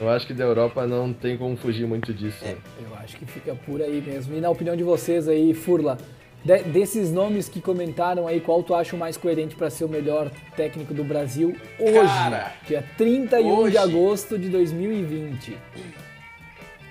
Eu 0.00 0.08
acho 0.08 0.26
que 0.26 0.32
da 0.32 0.44
Europa 0.44 0.86
não 0.86 1.12
tem 1.12 1.36
como 1.36 1.56
fugir 1.56 1.86
muito 1.86 2.14
disso. 2.14 2.42
É. 2.42 2.48
né? 2.48 2.56
Eu 2.80 2.96
acho 2.96 3.16
que 3.16 3.26
fica 3.26 3.54
por 3.54 3.82
aí 3.82 4.00
mesmo. 4.00 4.34
E 4.34 4.40
na 4.40 4.48
opinião 4.48 4.74
de 4.74 4.82
vocês 4.82 5.28
aí, 5.28 5.52
Furla, 5.52 5.98
de- 6.44 6.62
desses 6.64 7.10
nomes 7.12 7.48
que 7.48 7.60
comentaram 7.60 8.26
aí, 8.26 8.40
qual 8.40 8.62
tu 8.62 8.74
acha 8.74 8.94
o 8.96 8.98
mais 8.98 9.16
coerente 9.16 9.54
para 9.54 9.68
ser 9.70 9.84
o 9.84 9.88
melhor 9.88 10.30
técnico 10.56 10.92
do 10.94 11.04
Brasil 11.04 11.56
hoje, 11.78 11.92
Cara, 12.08 12.54
dia 12.66 12.84
31 12.96 13.56
hoje- 13.58 13.72
de 13.72 13.78
agosto 13.78 14.38
de 14.38 14.48
2020? 14.48 15.56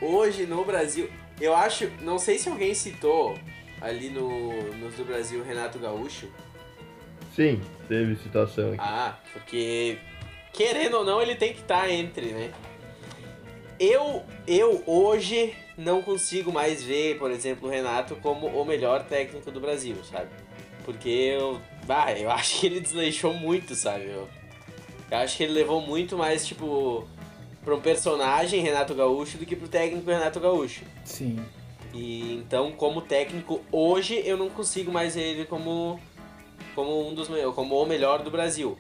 Hoje 0.01 0.45
no 0.45 0.63
Brasil, 0.63 1.09
eu 1.41 1.55
acho, 1.55 1.89
não 2.01 2.17
sei 2.17 2.37
se 2.37 2.47
alguém 2.49 2.73
citou 2.73 3.37
ali 3.81 4.09
no, 4.09 4.51
nos 4.77 4.95
do 4.95 5.03
Brasil 5.05 5.43
Renato 5.43 5.77
Gaúcho. 5.79 6.27
Sim, 7.35 7.61
teve 7.87 8.15
citação 8.17 8.69
aqui. 8.69 8.79
Ah, 8.81 9.17
porque 9.33 9.97
querendo 10.53 10.97
ou 10.97 11.05
não, 11.05 11.21
ele 11.21 11.35
tem 11.35 11.53
que 11.53 11.59
estar 11.61 11.89
entre, 11.89 12.27
né? 12.27 12.51
Eu, 13.79 14.23
eu 14.45 14.83
hoje 14.85 15.53
não 15.79 16.01
consigo 16.01 16.51
mais 16.51 16.83
ver, 16.83 17.17
por 17.17 17.31
exemplo, 17.31 17.67
o 17.67 17.71
Renato 17.71 18.15
como 18.17 18.47
o 18.47 18.65
melhor 18.65 19.05
técnico 19.05 19.49
do 19.49 19.61
Brasil, 19.61 19.95
sabe? 20.03 20.29
Porque 20.83 21.09
eu, 21.09 21.59
bah, 21.85 22.11
eu 22.11 22.29
acho 22.31 22.59
que 22.59 22.65
ele 22.65 22.81
desleixou 22.81 23.33
muito, 23.33 23.73
sabe? 23.75 24.05
Eu, 24.05 24.27
eu 25.09 25.17
acho 25.17 25.37
que 25.37 25.43
ele 25.43 25.53
levou 25.53 25.79
muito 25.79 26.17
mais, 26.17 26.45
tipo, 26.45 27.07
pra 27.63 27.73
um 27.73 27.79
personagem 27.79 28.61
Renato 28.61 28.93
Gaúcho 28.93 29.37
do 29.37 29.45
que 29.45 29.55
pro 29.55 29.69
técnico 29.69 30.09
Renato 30.09 30.39
Gaúcho. 30.39 30.83
Sim. 31.05 31.39
E 31.93 32.33
então, 32.33 32.73
como 32.73 33.01
técnico, 33.01 33.61
hoje 33.71 34.21
eu 34.25 34.35
não 34.35 34.49
consigo 34.49 34.91
mais 34.91 35.15
ver 35.15 35.23
ele 35.23 35.45
como, 35.45 35.99
como 36.75 37.07
um 37.07 37.13
dos 37.13 37.29
como 37.55 37.81
o 37.81 37.85
melhor 37.85 38.21
do 38.21 38.29
Brasil. 38.29 38.77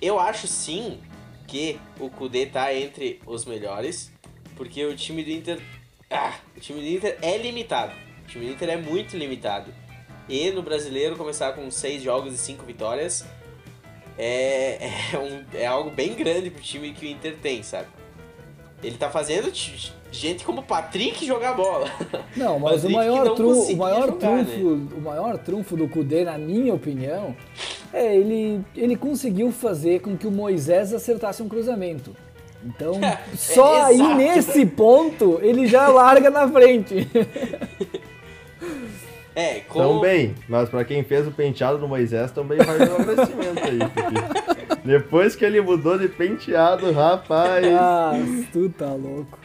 Eu 0.00 0.20
acho 0.20 0.46
sim 0.46 1.00
que 1.48 1.80
o 1.98 2.08
Kudê 2.08 2.46
tá 2.46 2.72
entre 2.72 3.20
os 3.26 3.44
melhores, 3.44 4.12
porque 4.56 4.84
o 4.84 4.94
time 4.94 5.24
do 5.24 5.30
Inter. 5.30 5.60
Ah, 6.10 6.34
o 6.56 6.60
time 6.60 6.80
do 6.80 6.86
Inter 6.86 7.18
é 7.22 7.36
limitado. 7.36 7.92
O 8.24 8.28
time 8.28 8.46
do 8.46 8.52
Inter 8.52 8.68
é 8.70 8.76
muito 8.76 9.16
limitado. 9.16 9.72
E 10.28 10.50
no 10.50 10.62
brasileiro 10.62 11.16
começar 11.16 11.52
com 11.52 11.70
seis 11.70 12.02
jogos 12.02 12.34
e 12.34 12.38
cinco 12.38 12.64
vitórias 12.64 13.24
é, 14.18 14.88
é, 15.14 15.18
um- 15.18 15.44
é 15.54 15.66
algo 15.66 15.90
bem 15.90 16.14
grande 16.14 16.50
pro 16.50 16.62
time 16.62 16.92
que 16.92 17.06
o 17.06 17.08
Inter 17.08 17.36
tem, 17.40 17.62
sabe? 17.62 17.88
Ele 18.82 18.96
tá 18.96 19.10
fazendo 19.10 19.50
gente 20.12 20.44
como 20.44 20.60
o 20.60 20.64
Patrick 20.64 21.26
jogar 21.26 21.54
bola. 21.54 21.90
Não, 22.36 22.58
mas 22.58 22.84
o 22.84 22.90
maior, 22.90 23.24
não 23.24 23.34
tru- 23.34 23.50
o 23.62 23.76
maior 23.76 24.06
jogar, 24.06 24.36
né? 24.36 24.44
trunfo, 24.44 24.96
o 24.96 25.00
maior 25.00 25.38
trunfo 25.38 25.76
do 25.76 25.88
Kudê, 25.88 26.24
na 26.24 26.38
minha 26.38 26.72
opinião, 26.74 27.34
é 27.92 28.14
ele, 28.16 28.64
ele 28.76 28.94
conseguiu 28.96 29.50
fazer 29.50 30.00
com 30.00 30.16
que 30.16 30.26
o 30.26 30.30
Moisés 30.30 30.94
acertasse 30.94 31.42
um 31.42 31.48
cruzamento. 31.48 32.14
Então, 32.64 32.94
só 33.36 33.84
aí 33.84 34.14
nesse 34.14 34.66
ponto 34.66 35.38
ele 35.42 35.66
já 35.66 35.88
larga 35.88 36.30
na 36.30 36.48
frente. 36.48 37.08
É, 39.34 39.60
como. 39.60 40.00
Também, 40.00 40.34
mas 40.48 40.68
pra 40.68 40.84
quem 40.84 41.04
fez 41.04 41.26
o 41.26 41.30
penteado 41.30 41.78
no 41.78 41.86
Moisés 41.86 42.32
também 42.32 42.58
vai 42.58 42.76
um 42.78 42.94
agradecimento 42.96 43.64
aí. 43.64 43.78
porque 43.78 44.78
depois 44.84 45.36
que 45.36 45.44
ele 45.44 45.60
mudou 45.60 45.96
de 45.96 46.08
penteado, 46.08 46.90
rapaz. 46.90 47.64
ah, 47.72 48.12
tu 48.52 48.68
tá 48.70 48.92
louco. 48.92 49.38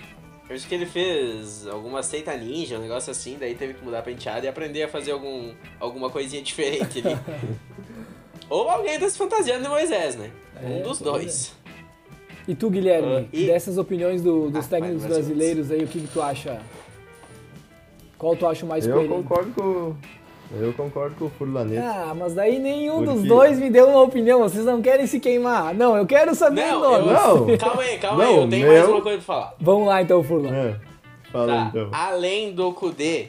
Eu 0.49 0.56
acho 0.56 0.67
que 0.67 0.76
ele 0.76 0.86
fez 0.86 1.67
alguma 1.67 2.02
seita 2.04 2.36
ninja, 2.36 2.78
um 2.78 2.82
negócio 2.82 3.12
assim, 3.12 3.38
daí 3.39 3.56
teve 3.56 3.76
que 3.76 3.84
mudar 3.84 3.99
a 3.99 4.04
penteada 4.04 4.45
e 4.45 4.49
aprender 4.49 4.84
a 4.84 4.88
fazer 4.88 5.12
algum, 5.12 5.54
alguma 5.80 6.10
coisinha 6.10 6.41
diferente 6.41 7.02
ali. 7.06 7.17
Ou 8.49 8.69
alguém 8.69 8.99
tá 8.99 9.10
se 9.10 9.17
fantasiando 9.17 9.63
de 9.63 9.69
Moisés, 9.69 10.15
né? 10.15 10.30
um 10.62 10.80
É, 10.80 10.82
dos 10.82 10.99
pois 10.99 11.12
dois. 11.12 11.54
E 12.47 12.53
tu, 12.56 12.69
Guilherme, 12.69 13.15
Ah, 13.15 13.23
e- 13.32 13.45
dessas 13.47 13.77
opiniões 13.77 14.21
do- 14.21 14.49
dos 14.49 14.65
Ah, 14.65 14.69
técnicos 14.69 15.06
brasileiros 15.06 15.71
aí, 15.71 15.84
o 15.84 15.88
que, 15.88 16.01
que 16.01 16.08
tu 16.08 16.21
acha? 16.21 16.60
Qual 18.17 18.36
tu 18.36 18.45
acha 18.47 18.65
o 18.65 18.69
mais 18.69 18.86
Eu 18.86 18.93
coerente? 18.93 19.13
concordo 19.13 19.51
com. 19.53 19.95
Eu 20.56 20.71
concordo 20.73 21.15
com 21.15 21.25
o 21.25 21.29
Furlanete. 21.32 21.82
Ah, 21.84 22.13
mas 22.15 22.34
daí 22.36 22.60
nenhum 22.60 22.97
Por 23.03 23.13
dos 23.13 23.23
dois 23.23 23.58
me 23.60 23.69
deu 23.71 23.88
uma 23.89 24.01
opinião. 24.01 24.39
Vocês 24.41 24.63
não 24.65 24.82
querem 24.82 25.08
se 25.08 25.19
queimar. 25.19 25.73
Não, 25.73 25.97
eu 25.97 26.06
quero 26.06 26.36
saber 26.36 26.67
Não, 26.67 26.79
nomes. 26.82 27.08
eu- 27.08 27.47
Não. 27.47 27.58
calma 27.58 27.82
aí, 27.82 27.97
calma 27.97 28.23
aí, 28.23 28.29
Não, 28.36 28.41
eu 28.43 28.49
tenho 28.49 28.67
mais 28.67 28.79
meu- 28.82 28.91
uma 28.91 29.01
coisa 29.01 29.17
pra 29.17 29.25
falar. 29.25 29.56
Vamos 29.60 29.88
lá 29.88 30.01
então, 30.01 30.23
Furlan. 30.23 30.53
É, 30.56 30.75
fala 31.32 31.47
Tá, 31.47 31.65
então. 31.69 31.89
além 31.91 32.51
do 32.53 32.71
Kudê, 32.71 33.27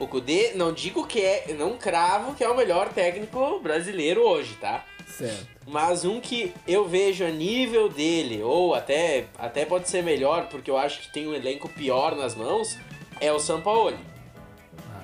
o 0.00 0.08
Kudê, 0.08 0.52
não 0.56 0.72
digo 0.72 1.06
que 1.06 1.20
é, 1.20 1.54
não 1.56 1.74
cravo 1.76 2.34
que 2.34 2.42
é 2.42 2.48
o 2.48 2.56
melhor 2.56 2.88
técnico 2.88 3.60
brasileiro 3.62 4.22
hoje, 4.22 4.54
tá? 4.60 4.82
Certo. 5.16 5.46
Mas 5.66 6.04
um 6.04 6.20
que 6.20 6.52
eu 6.66 6.88
vejo 6.88 7.24
a 7.24 7.30
nível 7.30 7.88
dele, 7.88 8.42
ou 8.42 8.74
até, 8.74 9.26
até 9.38 9.64
pode 9.64 9.88
ser 9.88 10.02
melhor, 10.02 10.48
porque 10.48 10.68
eu 10.68 10.76
acho 10.76 11.02
que 11.02 11.12
tem 11.12 11.28
um 11.28 11.34
elenco 11.34 11.68
pior 11.68 12.16
nas 12.16 12.34
mãos, 12.34 12.76
é 13.20 13.32
o 13.32 13.38
Sampaoli. 13.38 13.98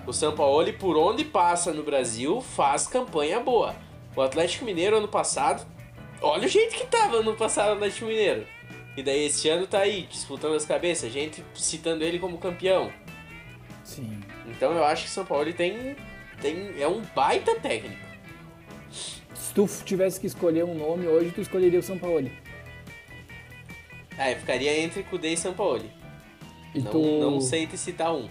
O 0.05 0.13
Sampaoli, 0.13 0.73
por 0.73 0.97
onde 0.97 1.25
passa 1.25 1.73
no 1.73 1.85
Brasil, 1.85 2.41
faz 2.41 2.89
campanha 2.89 3.39
boa. 3.39 3.77
O 4.17 4.21
Atlético 4.21 4.65
Mineiro 4.65 4.97
ano 4.97 5.07
passado, 5.07 5.65
olha 6.21 6.47
o 6.47 6.49
jeito 6.49 6.75
que 6.75 6.87
tava 6.87 7.19
ano 7.19 7.37
passado 7.37 7.71
o 7.71 7.73
Atlético 7.75 8.07
Mineiro. 8.07 8.45
E 8.97 9.05
daí 9.05 9.27
esse 9.27 9.49
ano 9.49 9.69
tá 9.69 9.79
aí, 9.79 10.03
disputando 10.11 10.57
as 10.57 10.65
cabeças, 10.65 11.13
gente 11.13 11.45
citando 11.55 12.03
ele 12.03 12.19
como 12.19 12.37
campeão. 12.37 12.93
Sim. 13.85 14.21
Então 14.49 14.73
eu 14.73 14.85
acho 14.85 15.05
que 15.05 15.09
o 15.09 15.13
Sampaoli 15.13 15.53
tem, 15.53 15.95
tem 16.43 16.75
é 16.81 16.89
um 16.89 17.01
baita 17.15 17.55
técnico. 17.61 18.10
Se 19.51 19.55
tu 19.55 19.69
tivesse 19.85 20.21
que 20.21 20.29
escolher 20.29 20.63
um 20.65 20.77
nome 20.77 21.09
hoje, 21.09 21.33
tu 21.33 21.41
escolheria 21.41 21.81
o 21.81 21.83
São 21.83 21.99
Paulo. 21.99 22.31
Ah, 24.17 24.31
eu 24.31 24.37
ficaria 24.37 24.79
entre 24.79 25.03
Kudê 25.03 25.33
e 25.33 25.37
Sampaoli. 25.37 25.91
E 26.73 26.79
Não, 26.79 26.91
tu, 26.93 27.01
não 27.21 27.41
sei 27.41 27.67
te 27.67 27.77
citar 27.77 28.15
um. 28.15 28.29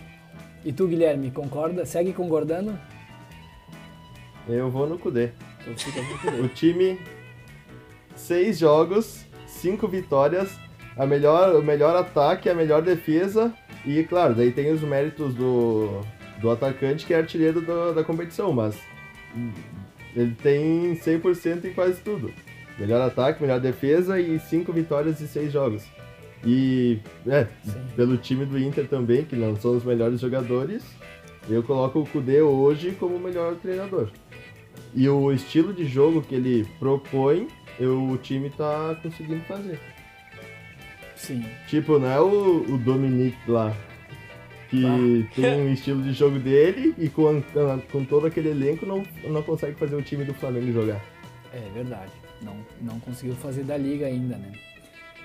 E 0.63 0.71
tu, 0.71 0.88
Guilherme, 0.88 1.29
concorda? 1.29 1.86
Segue 1.86 2.13
concordando? 2.13 2.79
Eu 4.47 4.69
vou 4.69 4.88
no 4.88 4.97
Kudê. 4.97 5.32
Então 5.60 5.73
o 6.41 6.47
time, 6.47 6.97
seis 8.15 8.58
jogos, 8.58 9.25
cinco 9.45 9.89
vitórias, 9.89 10.49
a 10.95 11.05
melhor, 11.05 11.53
o 11.53 11.62
melhor 11.62 11.97
ataque, 11.97 12.47
a 12.49 12.55
melhor 12.55 12.82
defesa. 12.82 13.53
E, 13.86 14.05
claro, 14.05 14.36
daí 14.36 14.53
tem 14.53 14.71
os 14.71 14.79
méritos 14.79 15.36
do, 15.36 15.99
do 16.39 16.49
atacante, 16.49 17.05
que 17.05 17.13
é 17.13 17.17
artilheiro 17.17 17.60
do- 17.60 17.93
da 17.93 18.05
competição, 18.05 18.53
mas 18.53 18.77
ele 20.15 20.36
tem 20.41 20.95
100% 20.95 21.65
em 21.65 21.74
quase 21.74 22.02
tudo. 22.02 22.32
Melhor 22.78 23.02
ataque, 23.02 23.41
melhor 23.41 23.60
defesa 23.60 24.19
e 24.19 24.39
cinco 24.39 24.72
vitórias 24.72 25.19
e 25.19 25.28
seis 25.28 25.52
jogos. 25.52 25.84
E, 26.45 27.00
é, 27.28 27.48
Sim. 27.63 27.82
pelo 27.95 28.17
time 28.17 28.45
do 28.45 28.58
Inter 28.58 28.88
também, 28.88 29.26
que 29.26 29.36
não 29.36 29.56
são 29.58 29.76
os 29.76 29.84
melhores 29.84 30.22
jogadores, 30.22 30.84
eu 31.50 31.62
coloco 31.62 32.00
o 32.00 32.06
Kudê 32.08 32.41
hoje 32.41 32.91
como 32.98 33.15
o 33.15 33.19
melhor 33.19 33.56
treinador. 33.56 34.10
E 34.95 35.08
o 35.10 35.32
estilo 35.32 35.74
de 35.74 35.86
jogo 35.86 36.22
que 36.22 36.36
ele 36.36 36.65
propõe, 36.80 37.48
eu, 37.80 38.02
o 38.10 38.17
time 38.17 38.50
tá 38.50 38.98
conseguindo 39.04 39.43
fazer. 39.43 39.80
Sim. 41.15 41.45
Tipo, 41.67 42.00
não 42.00 42.08
é 42.10 42.19
o, 42.19 42.63
o 42.74 42.78
Dominic 42.78 43.38
lá, 43.48 43.76
que 44.69 44.86
Ah. 44.86 44.97
tem 45.36 45.62
um 45.62 45.73
estilo 45.73 46.01
de 46.03 46.13
jogo 46.13 46.39
dele 46.39 46.93
e 46.97 47.10
com, 47.10 47.41
com 47.91 48.05
todo 48.05 48.27
aquele 48.27 48.49
elenco 48.49 48.86
não, 48.86 49.03
não 49.23 49.41
consegue 49.41 49.75
fazer 49.75 49.95
o 49.95 50.01
time 50.01 50.23
do 50.23 50.34
Flamengo 50.34 50.71
jogar. 50.71 51.03
É 51.53 51.69
verdade. 51.73 52.12
Não, 52.41 52.55
não 52.82 52.99
conseguiu 52.99 53.36
fazer 53.36 53.63
da 53.63 53.75
liga 53.75 54.05
ainda, 54.05 54.38
né? 54.38 54.51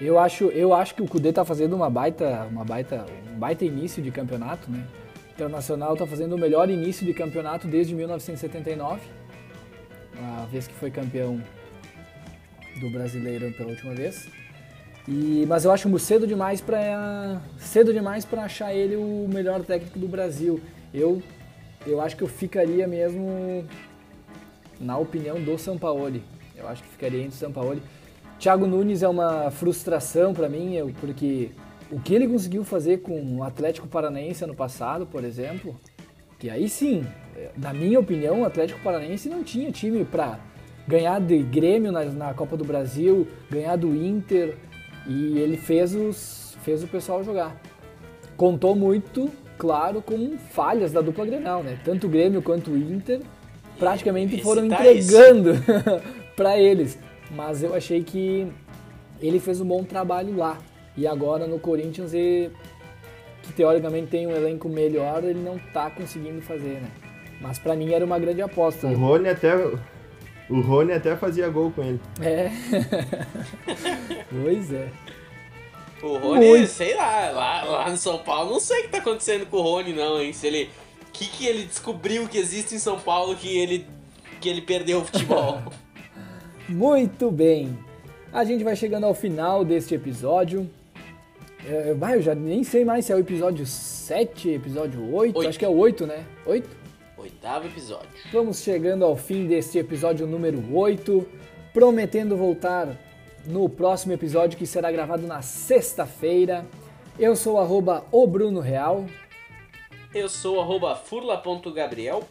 Eu 0.00 0.18
acho, 0.18 0.46
eu 0.46 0.74
acho 0.74 0.94
que 0.94 1.02
o 1.02 1.06
Cudê 1.06 1.32
tá 1.32 1.44
fazendo 1.44 1.76
uma 1.76 1.88
baita, 1.88 2.48
uma 2.50 2.64
baita, 2.64 3.06
um 3.32 3.38
baita 3.38 3.64
início 3.64 4.02
de 4.02 4.10
campeonato, 4.10 4.68
né? 4.70 4.84
O 5.28 5.32
Internacional 5.34 5.96
tá 5.96 6.06
fazendo 6.06 6.34
o 6.34 6.38
melhor 6.38 6.68
início 6.70 7.06
de 7.06 7.12
campeonato 7.14 7.68
desde 7.68 7.94
1979, 7.94 9.00
a 10.20 10.46
vez 10.46 10.66
que 10.66 10.74
foi 10.74 10.90
campeão 10.90 11.40
do 12.80 12.90
Brasileiro 12.90 13.52
pela 13.52 13.70
última 13.70 13.94
vez. 13.94 14.28
E, 15.06 15.44
mas 15.46 15.64
eu 15.64 15.70
acho 15.70 15.98
cedo 15.98 16.26
demais 16.26 16.60
para 16.60 17.40
cedo 17.58 17.92
demais 17.92 18.24
para 18.24 18.44
achar 18.44 18.74
ele 18.74 18.96
o 18.96 19.28
melhor 19.28 19.62
técnico 19.62 19.98
do 19.98 20.08
Brasil. 20.08 20.60
Eu 20.92 21.22
eu 21.86 22.00
acho 22.00 22.16
que 22.16 22.22
eu 22.22 22.28
ficaria 22.28 22.86
mesmo 22.86 23.66
na 24.80 24.96
opinião 24.96 25.40
do 25.40 25.58
Sampaoli. 25.58 26.22
Eu 26.56 26.66
acho 26.68 26.82
que 26.82 26.88
ficaria 26.88 27.20
entre 27.20 27.34
o 27.34 27.38
Sampaoli. 27.38 27.82
Thiago 28.38 28.66
Nunes 28.66 29.02
é 29.02 29.08
uma 29.08 29.50
frustração 29.50 30.32
para 30.32 30.48
mim, 30.48 30.74
eu, 30.74 30.92
porque 31.00 31.50
o 31.90 32.00
que 32.00 32.14
ele 32.14 32.26
conseguiu 32.26 32.64
fazer 32.64 32.98
com 32.98 33.38
o 33.38 33.42
Atlético 33.42 33.86
Paranaense 33.86 34.44
ano 34.44 34.54
passado, 34.54 35.06
por 35.06 35.24
exemplo, 35.24 35.78
que 36.38 36.50
aí 36.50 36.68
sim, 36.68 37.06
na 37.56 37.72
minha 37.72 38.00
opinião, 38.00 38.42
o 38.42 38.44
Atlético 38.44 38.80
Paranaense 38.80 39.28
não 39.28 39.44
tinha 39.44 39.70
time 39.70 40.04
para 40.04 40.40
ganhar 40.86 41.20
de 41.20 41.38
Grêmio 41.38 41.92
na, 41.92 42.04
na, 42.04 42.34
Copa 42.34 42.56
do 42.56 42.64
Brasil, 42.64 43.26
ganhar 43.50 43.76
do 43.76 43.94
Inter, 43.94 44.56
e 45.06 45.38
ele 45.38 45.56
fez, 45.56 45.94
os, 45.94 46.56
fez 46.62 46.82
o 46.82 46.86
pessoal 46.86 47.22
jogar. 47.22 47.60
Contou 48.36 48.74
muito, 48.74 49.30
claro, 49.58 50.02
com 50.02 50.36
falhas 50.50 50.92
da 50.92 51.00
dupla 51.00 51.26
Grenal, 51.26 51.62
né? 51.62 51.78
Tanto 51.84 52.06
o 52.06 52.10
Grêmio 52.10 52.42
quanto 52.42 52.70
o 52.70 52.76
Inter 52.76 53.20
praticamente 53.78 54.42
foram 54.42 54.66
entregando 54.66 55.52
para 56.36 56.58
eles. 56.58 56.98
Mas 57.30 57.62
eu 57.62 57.74
achei 57.74 58.02
que 58.02 58.46
ele 59.20 59.38
fez 59.38 59.60
um 59.60 59.66
bom 59.66 59.84
trabalho 59.84 60.36
lá. 60.36 60.58
E 60.96 61.06
agora 61.06 61.46
no 61.46 61.58
Corinthians, 61.58 62.14
ele, 62.14 62.52
que 63.42 63.52
teoricamente 63.52 64.08
tem 64.08 64.26
um 64.26 64.30
elenco 64.34 64.68
melhor, 64.68 65.24
ele 65.24 65.40
não 65.40 65.58
tá 65.72 65.90
conseguindo 65.90 66.40
fazer, 66.40 66.80
né? 66.80 66.88
Mas 67.40 67.58
para 67.58 67.74
mim 67.74 67.92
era 67.92 68.04
uma 68.04 68.18
grande 68.18 68.40
aposta. 68.40 68.86
O 68.86 68.94
Rony 68.94 69.28
até 69.28 69.54
o 70.48 70.60
Rony 70.60 70.92
até 70.92 71.16
fazia 71.16 71.48
gol 71.48 71.70
com 71.70 71.82
ele. 71.82 72.00
É. 72.20 72.50
pois 74.30 74.72
é. 74.72 74.88
O 76.02 76.18
Rony, 76.18 76.46
Muito. 76.46 76.68
sei 76.68 76.94
lá, 76.94 77.30
lá, 77.30 77.64
lá 77.64 77.90
no 77.90 77.96
São 77.96 78.18
Paulo, 78.18 78.50
não 78.50 78.60
sei 78.60 78.80
o 78.80 78.82
que 78.82 78.88
tá 78.88 78.98
acontecendo 78.98 79.46
com 79.46 79.56
o 79.56 79.62
Rony, 79.62 79.94
não, 79.94 80.20
hein? 80.20 80.32
Se 80.32 80.46
ele. 80.46 80.70
O 81.08 81.12
que, 81.14 81.26
que 81.26 81.46
ele 81.46 81.64
descobriu 81.64 82.28
que 82.28 82.36
existe 82.36 82.74
em 82.74 82.78
São 82.78 82.98
Paulo 82.98 83.36
que 83.36 83.56
ele, 83.56 83.86
que 84.40 84.48
ele 84.48 84.60
perdeu 84.60 84.98
o 84.98 85.04
futebol? 85.04 85.62
Muito 86.68 87.30
bem. 87.30 87.78
A 88.32 88.44
gente 88.44 88.64
vai 88.64 88.74
chegando 88.74 89.04
ao 89.04 89.14
final 89.14 89.64
deste 89.64 89.94
episódio. 89.94 90.68
É, 91.66 91.94
eu 92.14 92.20
já 92.20 92.34
nem 92.34 92.64
sei 92.64 92.84
mais 92.84 93.06
se 93.06 93.12
é 93.12 93.16
o 93.16 93.18
episódio 93.20 93.64
7, 93.64 94.50
episódio 94.50 95.14
8. 95.14 95.38
8. 95.38 95.48
Acho 95.48 95.58
que 95.58 95.64
é 95.64 95.68
o 95.68 95.76
8, 95.76 96.06
né? 96.06 96.24
8? 96.44 96.83
Oitavo 97.24 97.66
episódio. 97.66 98.10
Vamos 98.30 98.58
chegando 98.58 99.02
ao 99.02 99.16
fim 99.16 99.46
deste 99.46 99.78
episódio 99.78 100.26
número 100.26 100.62
8. 100.76 101.26
Prometendo 101.72 102.36
voltar 102.36 103.00
no 103.46 103.66
próximo 103.66 104.12
episódio 104.12 104.58
que 104.58 104.66
será 104.66 104.92
gravado 104.92 105.26
na 105.26 105.40
sexta-feira. 105.40 106.66
Eu 107.18 107.34
sou 107.34 107.58
arroba 107.58 108.04
o 108.12 108.26
Bruno 108.26 108.60
Real. 108.60 109.06
Eu 110.14 110.28
sou 110.28 110.60
arroba 110.60 110.94
furla.gabriel. 110.96 112.24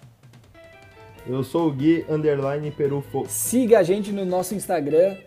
Eu 1.25 1.43
sou 1.43 1.69
o 1.69 1.71
Gui 1.71 2.05
Underline 2.07 2.69
Perufo. 2.69 3.25
Siga 3.27 3.79
a 3.79 3.83
gente 3.83 4.11
no 4.11 4.23
nosso 4.23 4.53
Instagram. 4.53 5.17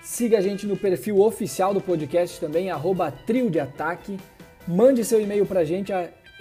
Siga 0.00 0.38
a 0.38 0.40
gente 0.40 0.66
no 0.66 0.78
perfil 0.78 1.20
oficial 1.20 1.74
do 1.74 1.80
podcast 1.82 2.40
também, 2.40 2.70
arroba 2.70 3.12
Trio 3.12 3.50
de 3.50 3.60
Ataque. 3.60 4.18
Mande 4.66 5.04
seu 5.04 5.20
e-mail 5.20 5.44
pra 5.44 5.62
gente, 5.62 5.92